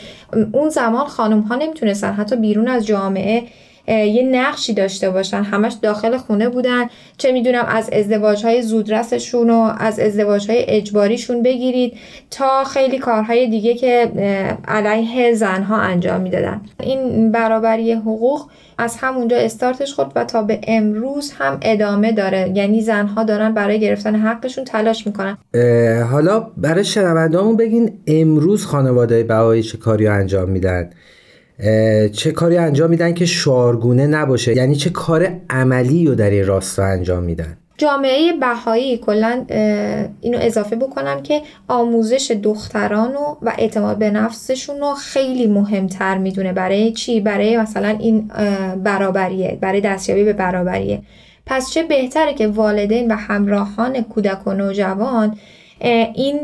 اون 0.53 0.69
زمان 0.69 1.07
خانم 1.07 1.41
ها 1.41 1.57
نمی‌تونستن 1.57 2.13
حتی 2.13 2.37
بیرون 2.37 2.69
از 2.69 2.87
جامعه 2.87 3.43
یه 3.89 4.23
نقشی 4.23 4.75
داشته 4.75 5.11
باشن. 5.11 5.43
همش 5.43 5.73
داخل 5.83 6.17
خونه 6.17 6.49
بودن. 6.49 6.85
چه 7.19 7.33
می‌دونم 7.33 7.65
از 7.69 7.91
ازدواج 7.93 8.45
های 8.45 8.63
زودرسشون 8.63 9.51
و 9.51 9.73
از 9.79 10.01
ازدواج 10.01 10.51
های 10.51 10.65
اجباریشون 10.69 11.43
بگیرید 11.43 11.93
تا 12.31 12.65
خیلی 12.65 12.99
کارهای 12.99 13.47
دیگه 13.47 13.75
که 13.75 14.13
علیه 14.69 15.35
زنها 15.35 15.77
انجام 15.77 16.21
می‌دادن. 16.21 16.61
این 16.81 17.33
برابری 17.33 17.93
حقوق 17.93 18.51
از 18.79 18.97
همونجا 18.97 19.37
استارتش 19.37 19.95
خود 19.95 20.13
و 20.17 20.25
تا 20.25 20.43
به 20.43 20.61
امروز 20.69 21.33
هم 21.39 21.59
ادامه 21.63 22.13
داره. 22.13 22.53
یعنی 22.55 22.81
زنها 22.81 23.25
دارن 23.25 23.55
برای 23.55 23.81
گرفتن 23.81 24.15
حقشون 24.15 24.65
تلاش 24.65 25.07
می‌کنن. 25.07 25.39
حالا 26.11 26.41
برای 26.57 26.85
شنوندهامون 26.85 27.57
بگین 27.57 27.93
امروز 28.07 28.67
خانواده 28.67 29.23
بهایی 29.23 29.63
چه 29.63 29.79
کاری 29.79 30.07
انجام 30.07 30.51
میدن. 30.51 30.91
چه 32.13 32.33
کاری 32.33 32.57
انجام 32.57 32.91
میدن 32.91 33.15
که 33.15 33.27
شعارگونه 33.27 34.07
نباشه؟ 34.07 34.57
یعنی 34.57 34.75
چه 34.75 34.91
کار 34.91 35.29
عملی 35.51 36.07
رو 36.07 36.15
در 36.15 36.31
این 36.31 36.47
راستا 36.47 36.85
انجام 36.85 37.23
میدن؟ 37.23 37.57
جامعه 37.79 38.33
بهایی 38.41 38.99
کلا 38.99 39.45
اینو 40.21 40.39
اضافه 40.41 40.77
بکنم 40.77 41.23
که 41.23 41.43
آموزش 41.69 42.37
دختران 42.43 43.15
و 43.43 43.53
اعتماد 43.59 43.99
به 43.99 44.11
نفسشون 44.11 44.81
رو 44.81 44.95
خیلی 44.95 45.47
مهمتر 45.47 46.19
می‌دونه. 46.19 46.53
برای 46.53 46.93
چی؟ 46.93 47.21
برای 47.21 47.57
مثلا 47.57 47.89
این 47.89 48.31
برابریه 48.85 49.59
برای 49.61 49.81
دستیابی 49.81 50.25
به 50.25 50.33
برابریه. 50.33 51.03
پس 51.47 51.71
چه 51.71 51.83
بهتره 51.83 52.35
که 52.35 52.47
والدین 52.47 53.13
و 53.13 53.15
همراهان 53.15 54.03
کودک 54.03 54.47
و 54.47 54.53
نوجوان 54.53 55.37
این 55.81 56.41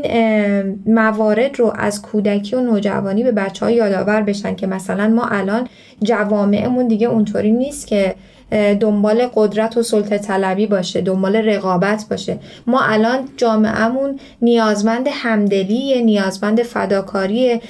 موارد 0.85 1.59
رو 1.59 1.73
از 1.75 2.01
کودکی 2.01 2.55
و 2.55 2.61
نوجوانی 2.61 3.23
به 3.23 3.31
بچه 3.31 3.65
ها 3.65 3.71
یادآور 3.71 4.21
بشن 4.21 4.55
که 4.55 4.67
مثلا 4.67 5.07
ما 5.07 5.25
الان 5.25 5.67
جوامعمون 6.03 6.87
دیگه 6.87 7.07
اونطوری 7.07 7.51
نیست 7.51 7.87
که 7.87 8.15
دنبال 8.79 9.27
قدرت 9.35 9.77
و 9.77 9.83
سلطه 9.83 10.17
طلبی 10.17 10.67
باشه 10.67 11.01
دنبال 11.01 11.35
رقابت 11.35 12.05
باشه. 12.09 12.39
ما 12.67 12.81
الان 12.81 13.19
جامعهمون 13.37 14.19
نیازمند 14.41 15.07
همدلی 15.11 16.01
نیازمند 16.01 16.63
فداکاری 16.63 17.61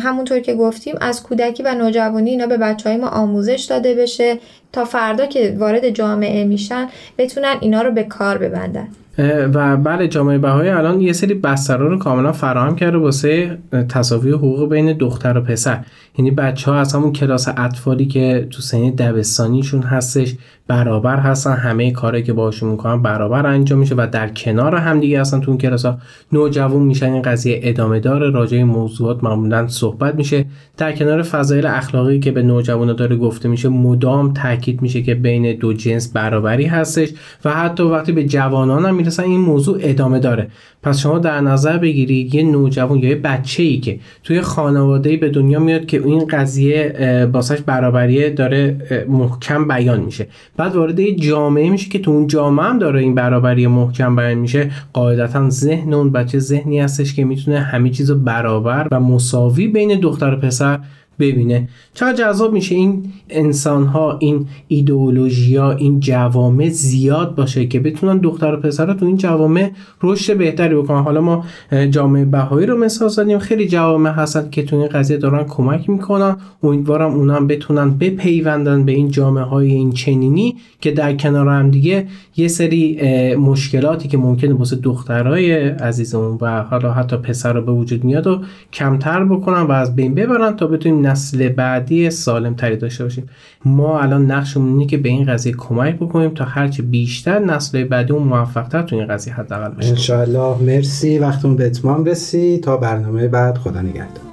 همونطور 0.00 0.40
که 0.40 0.54
گفتیم 0.54 0.94
از 1.00 1.22
کودکی 1.22 1.62
و 1.62 1.74
نوجوانی 1.74 2.30
اینا 2.30 2.46
به 2.46 2.56
بچه 2.56 2.90
های 2.90 2.98
ما 2.98 3.08
آموزش 3.08 3.66
داده 3.70 3.94
بشه 3.94 4.38
تا 4.72 4.84
فردا 4.84 5.26
که 5.26 5.56
وارد 5.58 5.90
جامعه 5.90 6.44
میشن 6.44 6.88
بتونن 7.18 7.56
اینا 7.60 7.82
رو 7.82 7.90
به 7.90 8.02
کار 8.02 8.38
ببندن. 8.38 8.88
و 9.18 9.76
بله 9.76 10.08
جامعه 10.08 10.38
بهایی 10.38 10.70
الان 10.70 11.00
یه 11.00 11.12
سری 11.12 11.34
بسترها 11.34 11.86
رو 11.86 11.98
کاملا 11.98 12.32
فراهم 12.32 12.76
کرده 12.76 12.98
واسه 12.98 13.58
تصاوی 13.88 14.30
حقوق 14.30 14.70
بین 14.70 14.92
دختر 14.92 15.38
و 15.38 15.40
پسر. 15.40 15.78
یعنی 16.18 16.30
بچه 16.30 16.70
ها 16.70 16.78
از 16.78 16.94
همون 16.94 17.12
کلاس 17.12 17.48
اطفالی 17.56 18.06
که 18.06 18.46
تو 18.50 18.62
سنی 18.62 18.90
دبستانیشون 18.90 19.82
هستش 19.82 20.34
برابر 20.68 21.16
هستن 21.16 21.52
همه 21.52 21.90
کاری 21.90 22.22
که 22.22 22.32
باشون 22.32 22.70
می‌کنن 22.70 23.02
برابر 23.02 23.46
انجام 23.46 23.78
میشه 23.78 23.94
و 23.94 24.06
در 24.12 24.28
کنار 24.28 24.74
هم 24.74 25.00
دیگه 25.00 25.20
هستن 25.20 25.40
تو 25.40 25.50
اون 25.50 25.58
کلاس 25.58 25.84
ها 25.84 25.98
نوجوان 26.32 26.82
میشن 26.82 27.12
این 27.12 27.22
قضیه 27.22 27.60
ادامه 27.62 28.00
داره 28.00 28.30
راجع 28.30 28.62
موضوعات 28.62 29.24
معمولا 29.24 29.68
صحبت 29.68 30.14
میشه. 30.14 30.44
در 30.76 30.92
کنار 30.92 31.22
فضایل 31.22 31.66
اخلاقی 31.66 32.20
که 32.20 32.30
به 32.30 32.42
نوجوان 32.42 32.96
داره 32.96 33.16
گفته 33.16 33.48
میشه 33.48 33.68
مدام 33.68 34.32
تاکید 34.32 34.82
میشه 34.82 35.02
که 35.02 35.14
بین 35.14 35.56
دو 35.56 35.72
جنس 35.72 36.12
برابری 36.12 36.64
هستش 36.64 37.08
و 37.44 37.50
حتی 37.50 37.82
وقتی 37.82 38.12
به 38.12 38.24
جوانان 38.24 38.86
هم 38.86 38.94
می‌رسن 38.94 39.22
این 39.22 39.40
موضوع 39.40 39.78
ادامه 39.80 40.18
داره. 40.18 40.48
پس 40.82 40.98
شما 40.98 41.18
در 41.18 41.40
نظر 41.40 41.78
بگیرید 41.78 42.34
یه 42.34 42.42
نوجوان 42.42 42.98
یا 42.98 43.08
یه 43.08 43.14
بچه 43.14 43.62
ای 43.62 43.78
که 43.78 43.98
توی 44.24 44.40
خانواده 44.40 45.16
به 45.16 45.28
دنیا 45.28 45.60
میاد 45.60 45.86
که 45.86 45.98
این 46.06 46.26
قضیه 46.26 47.28
باسش 47.32 47.60
برابری 47.60 48.30
داره 48.30 48.76
محکم 49.08 49.68
بیان 49.68 50.00
میشه. 50.00 50.26
بعد 50.56 50.76
وارد 50.76 51.00
یه 51.00 51.16
جامعه 51.16 51.70
میشه 51.70 51.88
که 51.88 51.98
تو 51.98 52.10
اون 52.10 52.26
جامعه 52.26 52.66
هم 52.66 52.78
داره 52.78 53.00
این 53.00 53.14
برابری 53.14 53.66
محکم 53.66 54.16
بیان 54.16 54.34
میشه. 54.34 54.70
قاعدتا 54.92 55.50
ذهن 55.50 55.94
اون 55.94 56.10
بچه 56.10 56.38
ذهنی 56.38 56.80
هستش 56.80 57.14
که 57.14 57.24
می‌تونه 57.24 57.60
همه 57.60 57.90
چیز 57.90 58.10
برابر 58.10 58.88
و 58.90 59.00
مساوی 59.00 59.68
بین 59.68 60.00
دختر 60.00 60.34
و 60.34 60.36
پسر 60.36 60.78
ببینه. 61.18 61.68
چقدر 61.94 62.12
جذاب 62.12 62.52
میشه 62.52 62.74
این 62.74 63.12
انسان 63.30 63.86
ها 63.86 64.18
این 64.18 64.46
ایدئولوژی 64.68 65.56
ها 65.56 65.72
این 65.72 66.00
جوامع 66.00 66.68
زیاد 66.68 67.34
باشه 67.34 67.66
که 67.66 67.80
بتونن 67.80 68.18
دختر 68.18 68.54
و 68.54 68.56
پسر 68.56 68.94
تو 68.94 69.06
این 69.06 69.16
جوامع 69.16 69.70
رشد 70.02 70.38
بهتری 70.38 70.74
بکنن. 70.74 71.02
حالا 71.02 71.20
ما 71.20 71.44
جامعه 71.90 72.24
بهایی 72.24 72.66
رو 72.66 72.78
مثال 72.78 73.08
زدیم. 73.08 73.38
خیلی 73.38 73.68
جوامع 73.68 74.10
هستن 74.10 74.50
که 74.50 74.62
تو 74.62 74.76
این 74.76 74.88
قضیه 74.88 75.16
دارن 75.16 75.44
کمک 75.44 75.90
می‌کنن. 75.90 76.36
امیدوارم 76.62 77.14
اونا 77.14 77.40
بتونن 77.40 77.90
بپیوندن 77.90 78.84
به 78.84 78.92
این 78.92 79.10
جامعه 79.10 79.44
های 79.44 79.72
این 79.72 79.92
چنینی 79.92 80.56
که 80.80 80.90
در 80.90 81.16
کنار 81.16 81.48
هم 81.48 81.70
دیگه 81.70 82.06
یه 82.36 82.48
سری 82.48 83.00
مشکلاتی 83.34 84.08
که 84.08 84.18
ممکنه 84.18 84.54
واسه 84.54 84.76
دخترای 84.76 85.52
عزیزمون 85.68 86.38
و 86.40 86.62
حالا 86.62 86.92
حتی 86.92 87.16
پسر 87.16 87.52
رو 87.52 87.62
به 87.62 87.72
وجود 87.72 88.04
میاد 88.04 88.26
و 88.26 88.40
کمتر 88.72 89.24
بکنن 89.24 89.62
و 89.62 89.72
از 89.72 89.96
بین 89.96 90.14
ببرن 90.14 90.56
تا 90.56 90.66
بتونیم 90.66 91.05
نسل 91.06 91.48
بعدی 91.48 92.10
سالم 92.10 92.54
تری 92.54 92.76
داشته 92.76 93.04
باشیم. 93.04 93.26
ما 93.64 94.00
الان 94.00 94.30
نقشمون 94.30 94.68
اینه 94.68 94.86
که 94.86 94.96
به 94.96 95.08
این 95.08 95.26
قضیه 95.26 95.52
کمک 95.58 95.96
بکنیم 95.96 96.30
تا 96.30 96.44
هرچی 96.44 96.82
بیشتر 96.82 97.38
نسل 97.38 97.84
بعدی 97.84 98.12
اون 98.12 98.22
موفقتر 98.22 98.82
تو 98.82 98.96
این 98.96 99.06
قضیه 99.06 99.34
حداقل 99.34 99.70
بشه. 99.70 99.88
انشالله 99.88 100.62
مرسی. 100.62 101.18
وقتون 101.18 101.56
به 101.56 101.66
اتمام 101.66 102.04
رسید. 102.04 102.62
تا 102.62 102.76
برنامه 102.76 103.28
بعد. 103.28 103.58
خدا 103.58 103.80
نگهدار. 103.80 104.26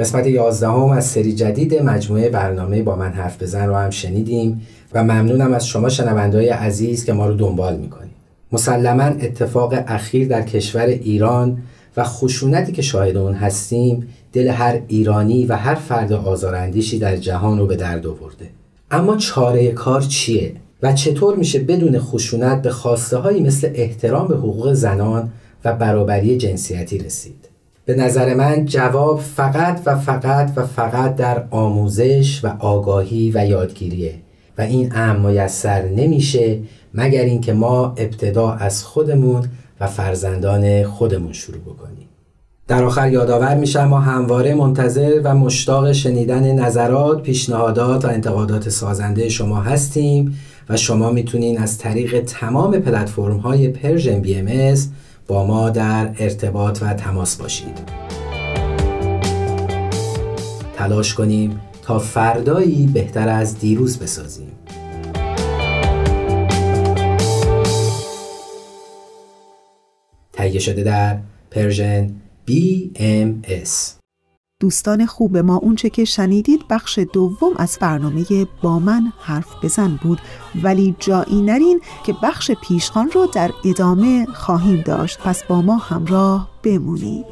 قسمت 0.00 0.26
11 0.26 0.68
هم 0.68 0.90
از 0.90 1.06
سری 1.06 1.32
جدید 1.32 1.82
مجموعه 1.82 2.28
برنامه 2.28 2.82
با 2.82 2.96
من 2.96 3.12
حرف 3.12 3.42
بزن 3.42 3.66
رو 3.66 3.74
هم 3.74 3.90
شنیدیم 3.90 4.66
و 4.94 5.04
ممنونم 5.04 5.54
از 5.54 5.66
شما 5.66 5.88
شنوندهای 5.88 6.48
عزیز 6.48 7.04
که 7.04 7.12
ما 7.12 7.26
رو 7.26 7.34
دنبال 7.34 7.76
می‌کنید. 7.76 8.07
مسلما 8.52 9.02
اتفاق 9.02 9.74
اخیر 9.86 10.28
در 10.28 10.42
کشور 10.42 10.86
ایران 10.86 11.58
و 11.96 12.04
خشونتی 12.04 12.72
که 12.72 12.82
شاهد 12.82 13.16
اون 13.16 13.34
هستیم 13.34 14.08
دل 14.32 14.48
هر 14.48 14.80
ایرانی 14.88 15.46
و 15.46 15.56
هر 15.56 15.74
فرد 15.74 16.12
آزاراندیشی 16.12 16.98
در 16.98 17.16
جهان 17.16 17.58
رو 17.58 17.66
به 17.66 17.76
درد 17.76 18.06
آورده. 18.06 18.50
اما 18.90 19.16
چاره 19.16 19.72
کار 19.72 20.00
چیه؟ 20.00 20.52
و 20.82 20.92
چطور 20.92 21.36
میشه 21.36 21.58
بدون 21.58 21.98
خشونت 21.98 22.62
به 22.62 22.70
خواسته 22.70 23.16
هایی 23.16 23.42
مثل 23.42 23.70
احترام 23.74 24.28
به 24.28 24.36
حقوق 24.36 24.72
زنان 24.72 25.28
و 25.64 25.72
برابری 25.72 26.36
جنسیتی 26.36 26.98
رسید؟ 26.98 27.48
به 27.84 27.94
نظر 27.94 28.34
من 28.34 28.64
جواب 28.64 29.20
فقط 29.20 29.80
و 29.86 29.98
فقط 29.98 30.52
و 30.56 30.66
فقط 30.66 31.16
در 31.16 31.44
آموزش 31.50 32.40
و 32.44 32.56
آگاهی 32.58 33.32
و 33.34 33.46
یادگیریه. 33.46 34.14
و 34.58 34.62
این 34.62 34.92
امر 34.94 35.30
میسر 35.30 35.88
نمیشه 35.88 36.58
مگر 36.94 37.24
اینکه 37.24 37.52
ما 37.52 37.86
ابتدا 37.86 38.52
از 38.52 38.84
خودمون 38.84 39.44
و 39.80 39.86
فرزندان 39.86 40.84
خودمون 40.84 41.32
شروع 41.32 41.60
بکنیم 41.60 42.08
در 42.68 42.84
آخر 42.84 43.12
یادآور 43.12 43.54
میشم 43.54 43.84
ما 43.84 44.00
همواره 44.00 44.54
منتظر 44.54 45.20
و 45.24 45.34
مشتاق 45.34 45.92
شنیدن 45.92 46.52
نظرات، 46.52 47.22
پیشنهادات 47.22 48.04
و 48.04 48.08
انتقادات 48.08 48.68
سازنده 48.68 49.28
شما 49.28 49.60
هستیم 49.60 50.38
و 50.68 50.76
شما 50.76 51.10
می‌تونین 51.10 51.58
از 51.58 51.78
طریق 51.78 52.24
تمام 52.24 52.78
پلتفرم 52.78 53.36
های 53.36 53.68
Persian 53.68 54.20
BM 54.20 54.74
با 55.26 55.46
ما 55.46 55.70
در 55.70 56.10
ارتباط 56.18 56.82
و 56.82 56.94
تماس 56.94 57.36
باشید. 57.36 57.78
تلاش 60.76 61.14
کنیم 61.14 61.60
تا 61.82 61.98
فردایی 61.98 62.86
بهتر 62.86 63.28
از 63.28 63.58
دیروز 63.58 63.98
بسازیم. 63.98 64.57
تهیه 70.38 70.60
شده 70.60 70.82
در 70.82 71.18
Persian 71.50 72.14
BMS 72.50 73.70
دوستان 74.60 75.06
خوب 75.06 75.36
ما 75.36 75.56
اونچه 75.56 75.90
که 75.90 76.04
شنیدید 76.04 76.60
بخش 76.70 76.98
دوم 77.12 77.52
از 77.56 77.78
برنامه 77.80 78.24
با 78.62 78.78
من 78.78 79.12
حرف 79.20 79.64
بزن 79.64 79.98
بود. 80.02 80.18
ولی 80.62 80.96
جایی 80.98 81.42
نرین 81.42 81.80
که 82.06 82.14
بخش 82.22 82.50
پیشخان 82.50 83.10
رو 83.10 83.26
در 83.34 83.50
ادامه 83.64 84.26
خواهیم 84.26 84.80
داشت. 84.80 85.18
پس 85.18 85.44
با 85.44 85.62
ما 85.62 85.76
همراه 85.76 86.50
بمونید. 86.62 87.26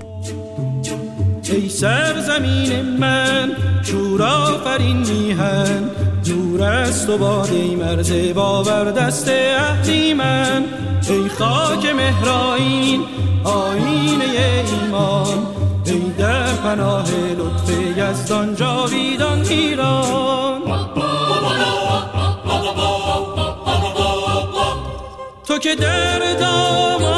ای 1.51 1.69
سرزمین 1.69 2.97
من 2.99 3.57
شور 3.83 4.23
آفرین 4.23 4.97
میهن 4.97 5.91
دور 6.27 6.63
است 6.63 7.09
و 7.09 7.19
باد 7.19 7.51
ای 7.53 7.77
مرز 7.77 8.13
باور 8.35 8.91
دست 8.91 9.29
اهلی 9.29 10.15
من. 10.15 10.65
ای 11.09 11.29
خاک 11.29 11.87
مهرائین 11.87 13.05
آینه 13.45 14.25
ایمان. 14.83 15.47
ای 15.87 15.99
در 16.19 16.53
پناه 16.53 17.07
لطف 17.39 17.71
یزدان 17.97 18.55
جاویدان 18.55 19.47
ایران. 19.49 20.63
تو 25.47 25.59
که 25.59 25.75
در 25.75 26.19
دامانت 26.19 27.16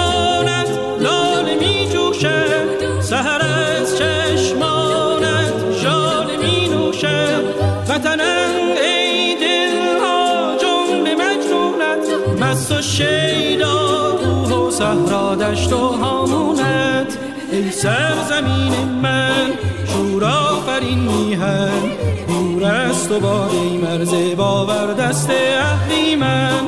دشت 15.68 15.80
و 15.80 15.88
هامونت 15.88 17.18
ای 17.52 17.70
سرزمین 17.70 18.72
من 19.02 19.52
شور 19.86 20.24
آفرین 20.24 20.98
میهن 20.98 21.82
دور 22.28 22.64
است 22.64 23.10
و 23.12 23.20
باد 23.20 23.50
ای 23.50 23.76
مرز 23.76 24.14
باور 24.36 24.94
دست 24.94 25.30
اهلی 25.30 26.16
من. 26.16 26.60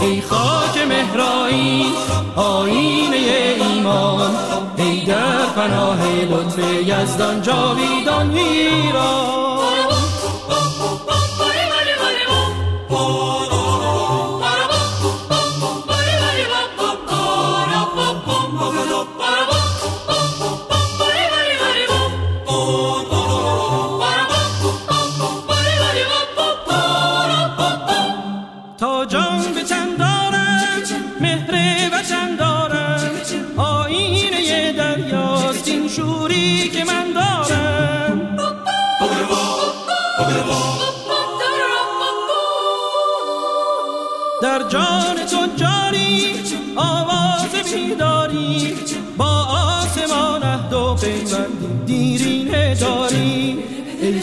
ای 0.00 0.20
خاک 0.20 0.78
مهرایی 0.88 1.86
آینه 2.36 3.16
ایمان 3.16 4.36
ای 4.76 5.04
در 5.04 5.46
پناه 5.56 5.98
لطف 6.30 6.58
یزدان 6.58 7.42
جاویدان 7.42 8.30
ایران 8.30 9.47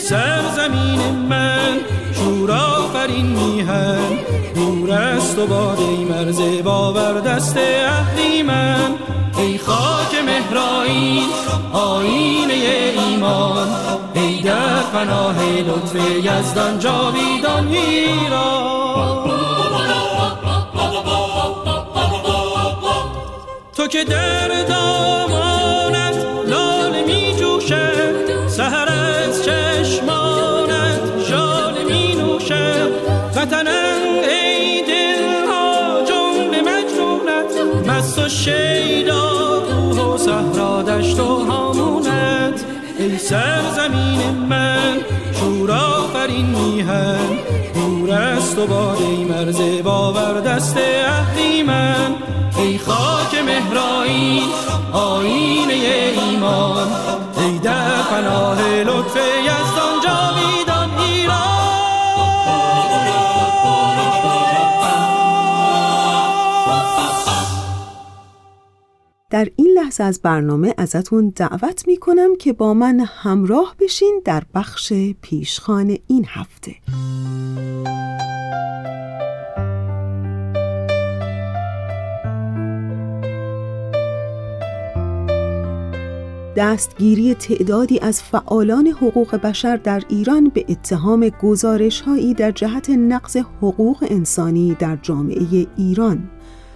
سرزمین 0.09 0.99
من 1.29 1.79
شور 2.13 2.51
آفرین 2.51 3.25
میهن. 3.25 4.19
دور 4.55 4.91
است 4.91 5.39
و 5.39 5.53
ای 5.53 6.03
مرز 6.03 6.63
باور 6.63 7.19
دست 7.19 7.57
اهلی 7.57 8.43
من. 8.43 8.93
ای 9.37 9.57
خاک 9.57 10.15
من 10.15 10.25
مهرایی 10.25 11.23
آینه 11.73 12.53
ایمان. 12.53 13.67
ای 14.13 14.41
در 14.41 14.81
پناه 14.93 15.43
لطف 15.43 15.95
یزدان 16.23 16.79
جاویدان 16.79 17.67
ایران. 17.67 19.31
تو 23.75 23.87
که 23.87 24.03
در 24.03 24.47
دامانت 24.47 25.54
سرزمین 43.29 44.31
من 44.49 45.01
شور 45.39 45.71
آفرین 45.71 46.45
میهن 46.45 47.39
دور 47.73 48.11
است 48.11 48.57
و 48.57 48.67
باد 48.67 49.01
ای 49.01 49.23
مرز 49.23 49.83
باور 49.83 50.41
دست 50.41 50.77
اهریمن 50.77 52.15
ای 52.57 52.77
خاک 52.77 53.35
مهرایی 53.45 54.43
آینه 54.91 55.73
ایمان 55.73 56.87
ای 57.37 57.59
در 57.59 58.01
پناه 58.11 58.61
لطف 58.61 59.17
یزدان 59.45 60.04
در 69.35 69.47
این 69.55 69.77
لحظه 69.77 70.03
از 70.03 70.21
برنامه 70.21 70.73
ازتون 70.77 71.33
دعوت 71.35 71.87
می 71.87 71.97
کنم 71.97 72.35
که 72.35 72.53
با 72.53 72.73
من 72.73 72.99
همراه 72.99 73.75
بشین 73.79 74.21
در 74.25 74.43
بخش 74.53 74.93
پیشخان 75.21 75.97
این 76.07 76.25
هفته. 76.29 76.75
دستگیری 86.55 87.33
تعدادی 87.33 87.99
از 87.99 88.23
فعالان 88.23 88.87
حقوق 88.87 89.35
بشر 89.35 89.77
در 89.77 90.03
ایران 90.09 90.49
به 90.49 90.65
اتهام 90.69 91.29
گزارش 91.29 92.01
هایی 92.01 92.33
در 92.33 92.51
جهت 92.51 92.89
نقض 92.89 93.37
حقوق 93.37 94.05
انسانی 94.09 94.75
در 94.79 94.95
جامعه 94.95 95.67
ایران. 95.77 96.29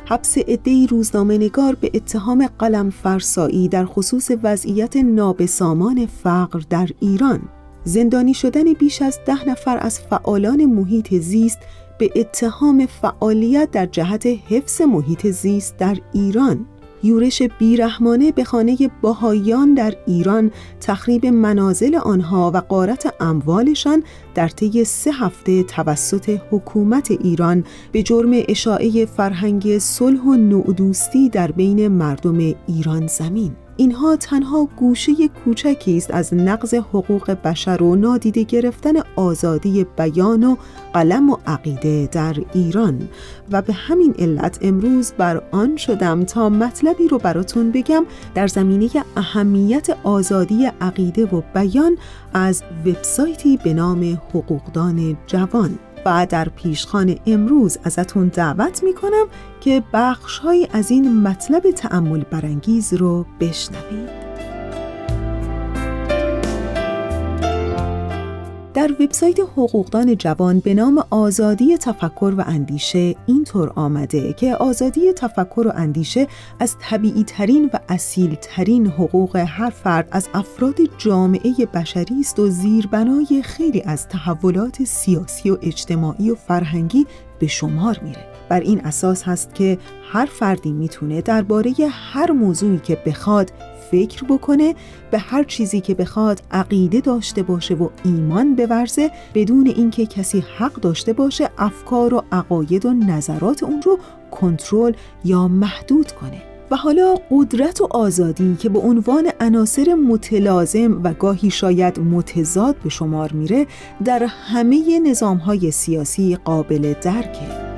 حبس 0.10 0.38
عدهای 0.38 0.88
روزنامه 0.88 1.38
نگار 1.38 1.76
به 1.76 1.92
اتهام 1.94 2.50
قلم 2.60 2.90
فرسایی 2.90 3.68
در 3.68 3.86
خصوص 3.86 4.32
وضعیت 4.44 4.98
نابسامان 4.98 6.06
فقر 6.06 6.62
در 6.70 6.90
ایران. 7.00 7.42
زندانی 7.84 8.34
شدن 8.34 8.74
بیش 8.74 9.02
از 9.02 9.20
ده 9.26 9.50
نفر 9.50 9.78
از 9.82 10.00
فعالان 10.00 10.66
محیط 10.66 11.16
زیست 11.16 11.60
به 12.00 12.10
اتهام 12.16 12.86
فعالیت 12.86 13.72
در 13.72 13.86
جهت 13.86 14.26
حفظ 14.26 14.82
محیط 14.82 15.28
زیست 15.28 15.78
در 15.78 15.98
ایران. 16.14 16.66
یورش 17.04 17.42
بیرحمانه 17.42 18.32
به 18.32 18.44
خانه 18.44 18.78
باهایان 19.02 19.74
در 19.74 19.94
ایران 20.08 20.52
تخریب 20.82 21.26
منازل 21.26 21.96
آنها 21.96 22.52
و 22.54 22.58
قارت 22.58 23.14
اموالشان 23.20 24.04
در 24.36 24.48
طی 24.48 24.84
سه 24.84 25.12
هفته 25.12 25.64
توسط 25.64 26.40
حکومت 26.52 27.12
ایران 27.12 27.64
به 27.92 28.04
جرم 28.04 28.32
اشاعه 28.48 29.06
فرهنگ 29.06 29.78
صلح 29.78 30.22
و 30.22 30.34
نوعدوستی 30.34 31.30
در 31.30 31.52
بین 31.52 31.88
مردم 31.88 32.56
ایران 32.68 33.08
زمین. 33.08 33.69
اینها 33.80 34.16
تنها 34.16 34.68
گوشه 34.78 35.14
کوچکی 35.28 35.98
است 35.98 36.12
از 36.12 36.34
نقض 36.34 36.74
حقوق 36.74 37.32
بشر 37.32 37.84
و 37.84 37.96
نادیده 37.96 38.44
گرفتن 38.44 38.94
آزادی 39.16 39.86
بیان 39.98 40.44
و 40.44 40.56
قلم 40.94 41.30
و 41.30 41.38
عقیده 41.48 42.10
در 42.12 42.36
ایران. 42.54 43.10
و 43.52 43.62
به 43.62 43.74
همین 43.74 44.16
علت 44.20 44.60
امروز 44.62 45.12
بر 45.18 45.44
آن 45.52 45.78
شدم 45.78 46.24
تا 46.24 46.50
مطلبی 46.50 47.08
رو 47.08 47.18
براتون 47.18 47.72
بگم 47.72 48.06
در 48.36 48.48
زمینه 48.48 48.90
اهمیت 49.18 49.88
آزادی 50.04 50.66
عقیده 50.82 51.26
و 51.26 51.42
بیان 51.54 51.98
از 52.34 52.64
وبسایتی 52.86 53.58
به 53.58 53.74
نام 53.74 54.22
حقوقدان 54.34 55.18
جوان. 55.28 55.80
در 56.30 56.50
پیشخان 56.50 57.16
امروز 57.26 57.78
ازتون 57.84 58.28
دعوت 58.28 58.84
می‌کنم 58.84 59.26
که 59.62 59.84
بخشهایی 59.94 60.68
از 60.74 60.92
این 60.92 61.22
مطلب 61.22 61.72
تعمل 61.72 62.24
برانگیز 62.24 62.94
رو 62.94 63.26
بشنوید. 63.40 64.29
در 68.80 68.92
وبسایت 69.00 69.40
حقوقدان 69.40 70.16
جوان 70.16 70.60
به 70.60 70.74
نام 70.74 71.04
آزادی 71.10 71.78
تفکر 71.78 72.34
و 72.38 72.44
اندیشه 72.48 73.16
اینطور 73.26 73.72
آمده 73.76 74.34
که 74.34 74.56
آزادی 74.56 75.14
تفکر 75.14 75.68
و 75.68 75.72
اندیشه 75.76 76.28
از 76.60 76.76
طبیعی 76.82 77.24
ترین 77.24 77.70
و 77.74 77.80
اصیل 77.90 78.36
ترین 78.42 78.88
حقوق 78.88 79.36
هر 79.36 79.70
فرد 79.70 80.08
از 80.12 80.30
افراد 80.34 80.76
جامعه 80.98 81.54
بشری 81.74 82.20
است 82.20 82.40
و 82.40 82.50
زیربنای 82.50 83.42
خیلی 83.44 83.82
از 83.82 84.08
تحولات 84.08 84.84
سیاسی 84.84 85.50
و 85.50 85.58
اجتماعی 85.62 86.32
و 86.32 86.36
فرهنگی 86.36 87.08
به 87.40 87.48
شمار 87.48 88.00
میره. 88.04 88.26
بر 88.50 88.60
این 88.60 88.82
اساس 88.82 89.24
هست 89.24 89.56
که 89.56 89.78
هر 90.12 90.26
فردی 90.26 90.72
می‌تونه 90.72 91.22
درباره 91.22 91.74
هر 91.92 92.32
موضوعی 92.32 92.80
که 92.80 92.98
بخواد 93.06 93.52
فکر 93.92 94.24
بکنه 94.24 94.76
به 95.12 95.20
هر 95.20 95.44
چیزی 95.44 95.82
که 95.82 95.96
بخواد 95.96 96.42
عقیده 96.52 97.00
داشته 97.00 97.44
باشه 97.44 97.76
و 97.76 97.90
ایمان 98.04 98.56
بورزه 98.56 99.12
بدون 99.34 99.68
اینکه 99.68 100.06
کسی 100.06 100.44
حق 100.58 100.74
داشته 100.74 101.14
باشه 101.14 101.50
افکار 101.58 102.14
و 102.14 102.24
عقاید 102.32 102.86
و 102.86 102.94
نظرات 102.94 103.64
اون 103.64 103.82
رو 103.82 104.00
کنترل 104.32 104.94
یا 105.26 105.48
محدود 105.48 106.12
کنه. 106.12 106.42
و 106.72 106.76
حالا 106.76 107.16
قدرت 107.32 107.82
و 107.82 107.88
آزادی 107.92 108.56
که 108.60 108.70
به 108.70 108.80
عنوان 108.80 109.30
عناصر 109.40 109.94
متلازم 109.94 111.04
و 111.04 111.14
گاهی 111.14 111.52
شاید 111.52 112.00
متضاد 112.00 112.76
به 112.84 112.90
شمار 112.90 113.32
میره 113.34 113.68
در 114.06 114.24
همه 114.24 115.00
نظامهای 115.00 115.72
سیاسی 115.72 116.36
قابل 116.36 116.94
درکه. 117.02 117.69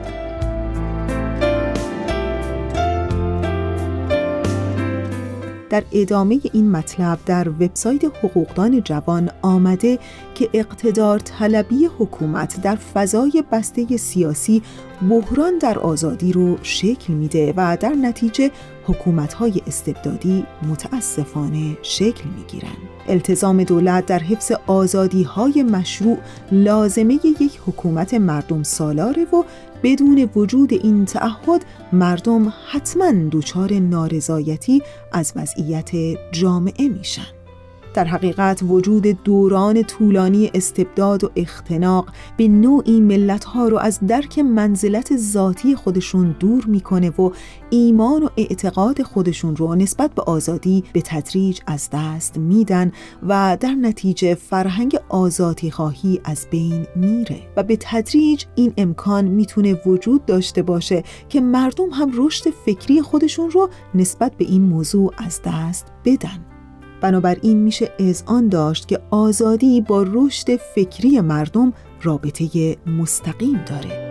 در 5.72 5.84
ادامه 5.92 6.40
این 6.54 6.72
مطلب 6.72 7.20
در 7.26 7.50
وبسایت 7.50 8.06
حقوقدان 8.06 8.82
جوان 8.84 9.30
آمده 9.42 10.00
که 10.36 10.50
اقتدار 10.54 11.20
طلبی 11.20 11.90
حکومت 12.00 12.62
در 12.62 12.76
فضای 12.76 13.44
بسته 13.52 13.98
سیاسی 13.98 14.62
بحران 15.10 15.58
در 15.58 15.80
آزادی 15.80 16.34
رو 16.34 16.58
شکل 16.64 17.14
میده 17.14 17.54
و 17.58 17.78
در 17.80 17.90
نتیجه 17.90 18.52
حکومت‌های 18.86 19.62
استبدادی 19.68 20.46
متاسفانه 20.70 21.78
شکل 21.82 22.24
می‌گیرن. 22.38 22.78
التزام 23.08 23.64
دولت 23.64 24.06
در 24.06 24.20
حفظ 24.20 24.52
آزادی‌های 24.68 25.64
مشروع 25.64 26.18
لازمه 26.52 27.14
یک 27.14 27.60
حکومت 27.68 28.14
مردم 28.14 28.64
سالاره 28.64 29.24
و 29.24 29.44
بدون 29.84 30.30
وجود 30.36 30.74
این 30.74 31.06
تعهد 31.06 31.66
مردم 31.94 32.54
حتما 32.72 33.12
دچار 33.32 33.74
نارضایتی 33.74 34.82
از 35.12 35.34
وضعیت 35.36 35.92
جامعه 36.32 36.88
میشن. 36.88 37.41
در 37.94 38.06
حقیقت 38.06 38.64
وجود 38.64 39.08
دوران 39.08 39.84
طولانی 39.84 40.52
استبداد 40.54 41.24
و 41.24 41.32
اختناق 41.36 42.10
به 42.38 42.48
نوعی 42.48 43.00
ملتها 43.00 43.68
رو 43.68 43.78
از 43.78 44.00
درک 44.08 44.40
منزلت 44.40 45.18
ذاتی 45.18 45.76
خودشون 45.76 46.36
دور 46.40 46.66
می‌کنه 46.66 47.10
و 47.10 47.32
ایمان 47.70 48.24
و 48.24 48.30
اعتقاد 48.38 49.02
خودشون 49.02 49.56
رو 49.56 49.76
نسبت 49.76 50.14
به 50.14 50.22
آزادی 50.22 50.84
به 50.94 51.02
تدریج 51.02 51.60
از 51.68 51.90
دست 51.94 52.38
میدن 52.38 52.92
و 53.28 53.58
در 53.60 53.74
نتیجه 53.74 54.36
فرهنگ 54.36 55.00
آزادی 55.10 55.72
خواهی 55.72 56.22
از 56.24 56.48
بین 56.52 56.88
میره 56.96 57.40
و 57.58 57.64
به 57.64 57.78
تدریج 57.80 58.46
این 58.56 58.74
امکان 58.78 59.26
می‌تونه 59.26 59.82
وجود 59.86 60.26
داشته 60.26 60.62
باشه 60.62 61.04
که 61.30 61.42
مردم 61.42 61.90
هم 61.90 62.12
رشد 62.18 62.50
فکری 62.66 63.02
خودشون 63.02 63.52
رو 63.52 63.70
نسبت 63.96 64.36
به 64.38 64.46
این 64.46 64.62
موضوع 64.62 65.14
از 65.18 65.42
دست 65.46 65.88
بدن. 66.06 66.51
بنابراین 67.02 67.58
میشه 67.58 67.92
اذعان 68.00 68.50
داشت 68.50 68.88
که 68.88 69.00
آزادی 69.10 69.82
با 69.82 70.06
رشد 70.08 70.56
فکری 70.56 71.22
مردم 71.22 71.74
رابطه 72.02 72.78
مستقیم 72.88 73.66
داره. 73.68 74.11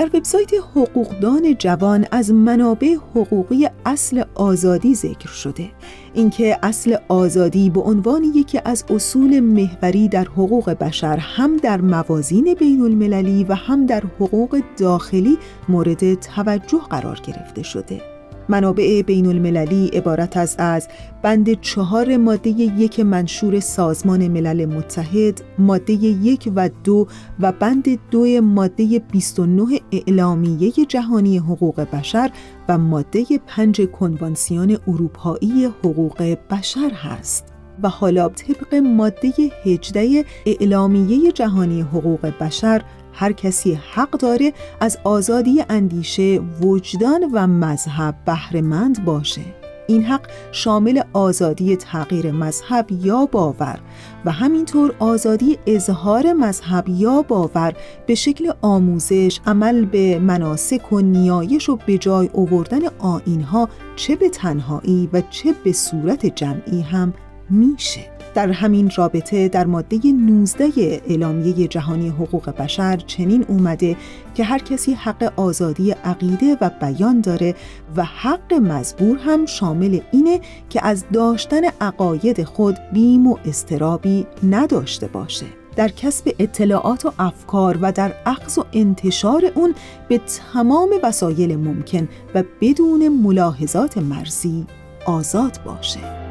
در 0.00 0.10
وبسایت 0.14 0.50
حقوقدان 0.54 1.54
جوان 1.58 2.06
از 2.12 2.32
منابع 2.32 2.94
حقوقی 2.94 3.68
اصل 3.86 4.24
آزادی 4.34 4.94
ذکر 4.94 5.28
شده. 5.28 5.70
اینکه 6.14 6.58
اصل 6.62 6.96
آزادی 7.08 7.70
به 7.70 7.80
عنوان 7.80 8.24
یکی 8.24 8.60
از 8.64 8.84
اصول 8.90 9.40
محوری 9.40 10.08
در 10.08 10.24
حقوق 10.24 10.70
بشر 10.70 11.16
هم 11.16 11.56
در 11.56 11.80
موازین 11.80 12.54
بین 12.54 12.80
المللی 12.80 13.44
و 13.44 13.54
هم 13.54 13.86
در 13.86 14.02
حقوق 14.20 14.62
داخلی 14.76 15.38
مورد 15.68 16.14
توجه 16.14 16.80
قرار 16.90 17.20
گرفته 17.26 17.62
شده. 17.62 18.10
منابع 18.50 19.02
بین 19.02 19.26
المللی 19.26 19.86
عبارت 19.88 20.36
است 20.36 20.60
از 20.60 20.88
بند 21.22 21.60
چهار 21.60 22.16
ماده 22.16 22.50
یک 22.50 23.00
منشور 23.00 23.60
سازمان 23.60 24.28
ملل 24.28 24.64
متحد 24.64 25.40
ماده 25.58 25.92
یک 25.92 26.52
و 26.56 26.70
دو 26.84 27.06
و 27.40 27.52
بند 27.52 27.98
دو 28.10 28.40
ماده 28.40 28.98
29 29.12 29.79
اعلامیه 29.92 30.70
جهانی 30.70 31.38
حقوق 31.38 31.80
بشر 31.80 32.30
و 32.68 32.78
ماده 32.78 33.24
پنج 33.46 33.80
کنوانسیون 33.86 34.78
اروپایی 34.88 35.64
حقوق 35.64 36.36
بشر 36.50 36.90
هست 36.90 37.44
و 37.82 37.88
حالا 37.88 38.28
طبق 38.28 38.74
ماده 38.74 39.32
18 39.64 40.24
اعلامیه 40.46 41.32
جهانی 41.32 41.80
حقوق 41.80 42.20
بشر 42.20 42.82
هر 43.12 43.32
کسی 43.32 43.78
حق 43.94 44.10
داره 44.10 44.52
از 44.80 44.98
آزادی 45.04 45.64
اندیشه، 45.68 46.40
وجدان 46.60 47.30
و 47.32 47.46
مذهب 47.46 48.14
بهرهمند 48.26 49.04
باشه. 49.04 49.42
این 49.88 50.04
حق 50.04 50.26
شامل 50.52 51.02
آزادی 51.12 51.76
تغییر 51.76 52.32
مذهب 52.32 52.86
یا 52.92 53.26
باور 53.26 53.80
و 54.24 54.30
همینطور 54.30 54.94
آزادی 54.98 55.58
اظهار 55.66 56.32
مذهب 56.32 56.88
یا 56.88 57.22
باور 57.22 57.74
به 58.06 58.14
شکل 58.14 58.52
آموزش، 58.62 59.40
عمل 59.46 59.84
به 59.84 60.18
مناسک 60.18 60.92
و 60.92 61.00
نیایش 61.00 61.68
و 61.68 61.78
به 61.86 61.98
جای 61.98 62.30
آوردن 62.34 62.80
آینها 62.98 63.68
چه 63.96 64.16
به 64.16 64.28
تنهایی 64.28 65.08
و 65.12 65.20
چه 65.30 65.54
به 65.64 65.72
صورت 65.72 66.26
جمعی 66.26 66.80
هم 66.80 67.14
میشه. 67.50 68.09
در 68.34 68.50
همین 68.50 68.90
رابطه 68.96 69.48
در 69.48 69.66
ماده 69.66 70.00
19 70.12 70.64
اعلامیه 70.76 71.68
جهانی 71.68 72.08
حقوق 72.08 72.50
بشر 72.50 72.96
چنین 72.96 73.44
اومده 73.48 73.96
که 74.34 74.44
هر 74.44 74.58
کسی 74.58 74.92
حق 74.92 75.32
آزادی 75.36 75.90
عقیده 75.90 76.56
و 76.60 76.70
بیان 76.80 77.20
داره 77.20 77.54
و 77.96 78.04
حق 78.04 78.54
مزبور 78.54 79.18
هم 79.18 79.46
شامل 79.46 80.00
اینه 80.12 80.40
که 80.70 80.86
از 80.86 81.04
داشتن 81.12 81.62
عقاید 81.80 82.44
خود 82.44 82.78
بیم 82.92 83.26
و 83.26 83.36
استرابی 83.44 84.26
نداشته 84.50 85.06
باشه. 85.06 85.46
در 85.76 85.88
کسب 85.88 86.34
اطلاعات 86.38 87.06
و 87.06 87.12
افکار 87.18 87.78
و 87.80 87.92
در 87.92 88.12
اخذ 88.26 88.58
و 88.58 88.64
انتشار 88.72 89.42
اون 89.54 89.74
به 90.08 90.20
تمام 90.52 90.88
وسایل 91.02 91.56
ممکن 91.56 92.08
و 92.34 92.42
بدون 92.60 93.08
ملاحظات 93.08 93.98
مرزی 93.98 94.66
آزاد 95.06 95.60
باشه. 95.64 96.29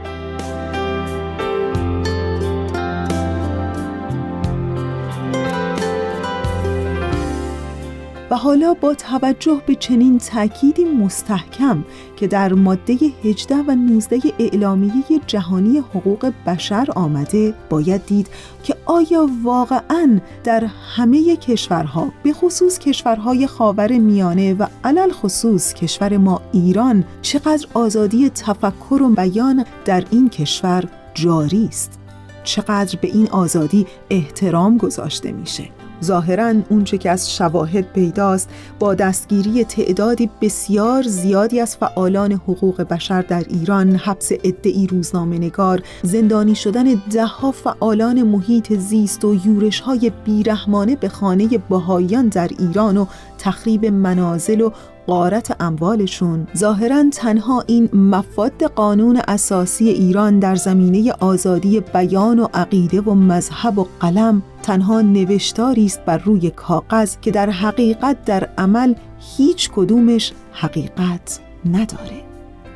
و 8.31 8.35
حالا 8.35 8.73
با 8.73 8.93
توجه 8.93 9.61
به 9.65 9.75
چنین 9.75 10.17
تأکیدی 10.17 10.85
مستحکم 10.85 11.83
که 12.15 12.27
در 12.27 12.53
ماده 12.53 12.97
18 13.23 13.55
و 13.55 13.71
19 13.75 14.19
اعلامیه 14.39 15.03
جهانی 15.27 15.77
حقوق 15.77 16.33
بشر 16.47 16.87
آمده 16.95 17.53
باید 17.69 18.05
دید 18.05 18.27
که 18.63 18.75
آیا 18.85 19.29
واقعا 19.43 20.19
در 20.43 20.65
همه 20.95 21.35
کشورها 21.35 22.11
به 22.23 22.33
خصوص 22.33 22.79
کشورهای 22.79 23.47
خاور 23.47 23.91
میانه 23.91 24.53
و 24.53 24.65
علل 24.83 25.11
خصوص 25.11 25.73
کشور 25.73 26.17
ما 26.17 26.41
ایران 26.51 27.03
چقدر 27.21 27.67
آزادی 27.73 28.29
تفکر 28.29 29.01
و 29.01 29.09
بیان 29.09 29.65
در 29.85 30.03
این 30.11 30.29
کشور 30.29 30.83
جاری 31.13 31.65
است؟ 31.65 31.99
چقدر 32.43 32.99
به 33.01 33.07
این 33.07 33.29
آزادی 33.29 33.87
احترام 34.09 34.77
گذاشته 34.77 35.31
میشه؟ 35.31 35.78
ظاهرا 36.03 36.53
اونچه 36.69 36.97
که 36.97 37.09
از 37.09 37.31
شواهد 37.35 37.93
پیداست 37.93 38.49
با 38.79 38.95
دستگیری 38.95 39.63
تعدادی 39.63 40.29
بسیار 40.41 41.03
زیادی 41.03 41.59
از 41.59 41.77
فعالان 41.77 42.31
حقوق 42.31 42.81
بشر 42.81 43.21
در 43.21 43.43
ایران 43.49 43.95
حبس 43.95 44.31
ادعی 44.31 44.87
روزنامه 44.87 45.37
نگار 45.37 45.81
زندانی 46.03 46.55
شدن 46.55 47.01
دهها 47.11 47.51
فعالان 47.51 48.23
محیط 48.23 48.73
زیست 48.73 49.25
و 49.25 49.35
یورش 49.45 49.79
های 49.79 50.11
بیرحمانه 50.25 50.95
به 50.95 51.09
خانه 51.09 51.47
بهاییان 51.69 52.27
در 52.27 52.49
ایران 52.59 52.97
و 52.97 53.05
تخریب 53.37 53.85
منازل 53.85 54.61
و 54.61 54.71
قارت 55.09 55.61
اموالشون. 55.61 56.47
ظاهرا 56.57 57.03
تنها 57.11 57.63
این 57.67 57.89
مفاد 57.93 58.63
قانون 58.63 59.21
اساسی 59.27 59.89
ایران 59.89 60.39
در 60.39 60.55
زمینه 60.55 61.11
آزادی 61.11 61.79
بیان 61.79 62.39
و 62.39 62.47
عقیده 62.53 63.01
و 63.01 63.13
مذهب 63.13 63.79
و 63.79 63.87
قلم 63.99 64.41
تنها 64.63 65.01
نوشتاری 65.01 65.85
است 65.85 66.05
بر 66.05 66.17
روی 66.17 66.49
کاغذ 66.49 67.15
که 67.21 67.31
در 67.31 67.49
حقیقت 67.49 68.25
در 68.25 68.49
عمل 68.57 68.93
هیچ 69.37 69.69
کدومش 69.75 70.33
حقیقت 70.51 71.39
نداره. 71.65 72.21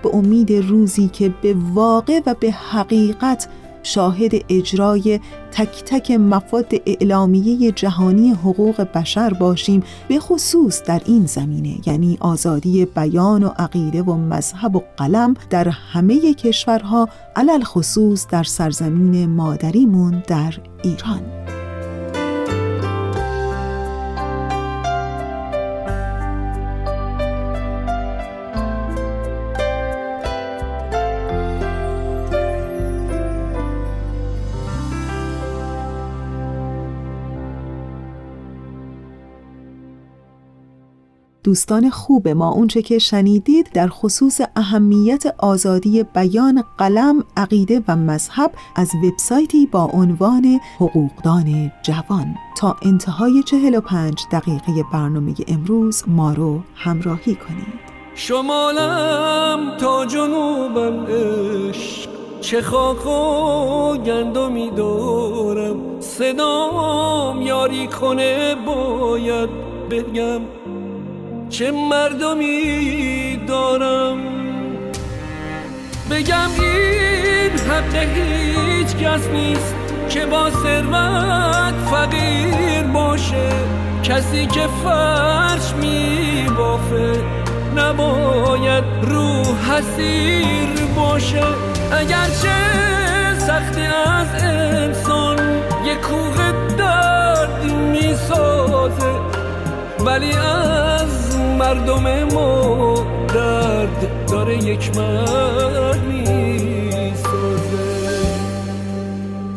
به 0.03 0.15
امید 0.15 0.53
روزی 0.53 1.07
که 1.07 1.33
به 1.41 1.55
واقع 1.73 2.21
و 2.25 2.35
به 2.39 2.51
حقیقت 2.51 3.47
شاهد 3.83 4.31
اجرای 4.49 5.19
تک 5.51 5.83
تک 5.85 6.11
مفاد 6.11 6.73
اعلامیه 6.85 7.71
جهانی 7.71 8.31
حقوق 8.31 8.81
بشر 8.81 9.29
باشیم 9.33 9.83
به 10.07 10.19
خصوص 10.19 10.83
در 10.83 11.01
این 11.05 11.25
زمینه 11.25 11.75
یعنی 11.85 12.17
آزادی 12.21 12.85
بیان 12.85 13.43
و 13.43 13.47
عقیده 13.47 14.01
و 14.01 14.13
مذهب 14.13 14.75
و 14.75 14.83
قلم 14.97 15.33
در 15.49 15.67
همه 15.69 16.33
کشورها 16.33 17.09
علل 17.35 17.63
خصوص 17.63 18.27
در 18.27 18.43
سرزمین 18.43 19.25
مادریمون 19.25 20.23
در 20.27 20.53
ایران. 20.83 21.21
دوستان 41.43 41.89
خوب 41.89 42.27
ما. 42.27 42.51
اونچه 42.51 42.81
که 42.81 42.99
شنیدید 42.99 43.69
در 43.73 43.87
خصوص 43.87 44.41
اهمیت 44.55 45.23
آزادی 45.37 46.03
بیان 46.03 46.63
قلم، 46.77 47.23
عقیده 47.37 47.81
و 47.87 47.95
مذهب 47.95 48.51
از 48.75 48.91
وبسایتی 49.03 49.65
با 49.65 49.89
عنوان 49.93 50.59
حقوقدان 50.79 51.71
جوان. 51.83 52.35
تا 52.57 52.75
انتهای 52.81 53.43
45 53.43 54.23
دقیقه 54.31 54.83
برنامه 54.93 55.33
امروز 55.47 56.03
ما 56.07 56.33
رو 56.33 56.61
همراهی 56.75 57.35
کنید. 57.35 57.83
شمالم 58.15 59.77
تا 59.77 60.05
جنوبم 60.05 61.05
عشق 61.05 62.09
چه 62.41 62.61
خاک 62.61 63.07
و 63.07 63.97
گندمی 63.97 64.71
دارم. 64.71 65.99
صدام 65.99 67.41
یاری 67.41 67.87
کنه 67.87 68.55
باید 68.65 69.49
بگم. 69.89 70.41
چه 71.53 71.71
مردمی 71.71 73.39
دارم؟ 73.47 74.17
بگم 76.11 76.49
این 76.59 77.51
حق 77.51 77.95
هیچ 77.95 78.95
کس 78.95 79.27
نیست 79.27 79.75
که 80.09 80.25
با 80.25 80.49
ثروت 80.49 81.73
فقیر 81.91 82.83
باشه. 82.83 83.49
کسی 84.03 84.47
که 84.47 84.67
فرش 84.83 85.73
می 85.81 86.45
بافه 86.57 87.23
نباید 87.75 88.83
رو 89.01 89.43
حسیر 89.43 90.85
باشه. 90.95 91.43
اگرچه 91.91 92.55
سختی 93.37 93.81
از 93.81 94.27
انسان 94.43 95.37
یه 95.85 95.95
کوه 95.95 96.51
درد 96.77 97.63
می 97.63 98.15
سازه 98.15 99.13
ولی 100.05 100.33
از 100.33 101.22
مردم 101.57 102.23
ما 102.23 102.95
درد 103.33 104.27
داره 104.31 104.57
یک 104.57 104.97
مرد 104.97 106.03
می‌سازه. 106.05 107.83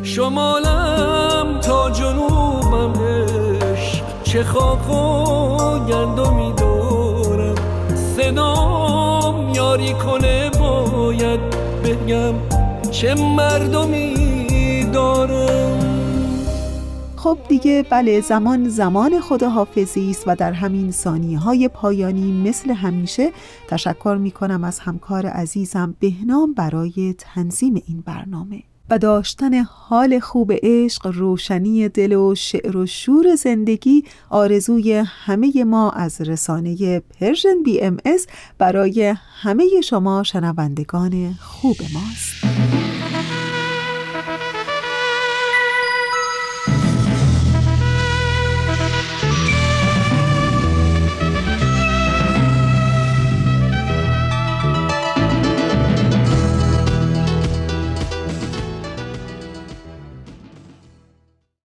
شمالم 0.02 1.60
تا 1.60 1.90
جنوبم 1.90 2.92
عشق 2.92 4.04
چه 4.24 4.44
خاک 4.44 4.90
و 4.90 5.78
گندمی 5.78 6.52
دارم 6.56 7.54
صدام 8.16 9.48
یاری 9.54 9.94
کنه 9.94 10.50
باید 10.50 11.40
بگم 11.84 12.34
چه 12.90 13.14
مردمی 13.14 14.25
خب 17.26 17.38
دیگه 17.48 17.84
بله 17.90 18.20
زمان 18.20 18.68
زمان 18.68 19.20
خداحافظی 19.20 20.10
است 20.10 20.24
و 20.26 20.36
در 20.36 20.52
همین 20.52 20.90
ثانیه 20.90 21.38
های 21.38 21.68
پایانی 21.68 22.32
مثل 22.32 22.70
همیشه 22.70 23.32
تشکر 23.68 24.18
می 24.20 24.30
کنم 24.30 24.64
از 24.64 24.78
همکار 24.78 25.26
عزیزم 25.26 25.96
بهنام 26.00 26.54
برای 26.54 27.14
تنظیم 27.18 27.82
این 27.86 28.00
برنامه. 28.00 28.62
و 28.90 28.98
داشتن 28.98 29.62
حال 29.62 30.18
خوب 30.18 30.52
عشق 30.62 31.06
روشنی 31.06 31.88
دل 31.88 32.12
و 32.12 32.34
شعر 32.34 32.76
و 32.76 32.86
شور 32.86 33.34
زندگی 33.34 34.04
آرزوی 34.30 34.92
همه 35.06 35.64
ما 35.64 35.90
از 35.90 36.20
رسانه 36.20 37.00
پرژن 37.00 37.62
بی 37.64 37.80
ام 37.80 37.96
برای 38.58 39.14
همه 39.42 39.64
شما 39.84 40.22
شنوندگان 40.22 41.34
خوب 41.40 41.76
ماست. 41.94 42.95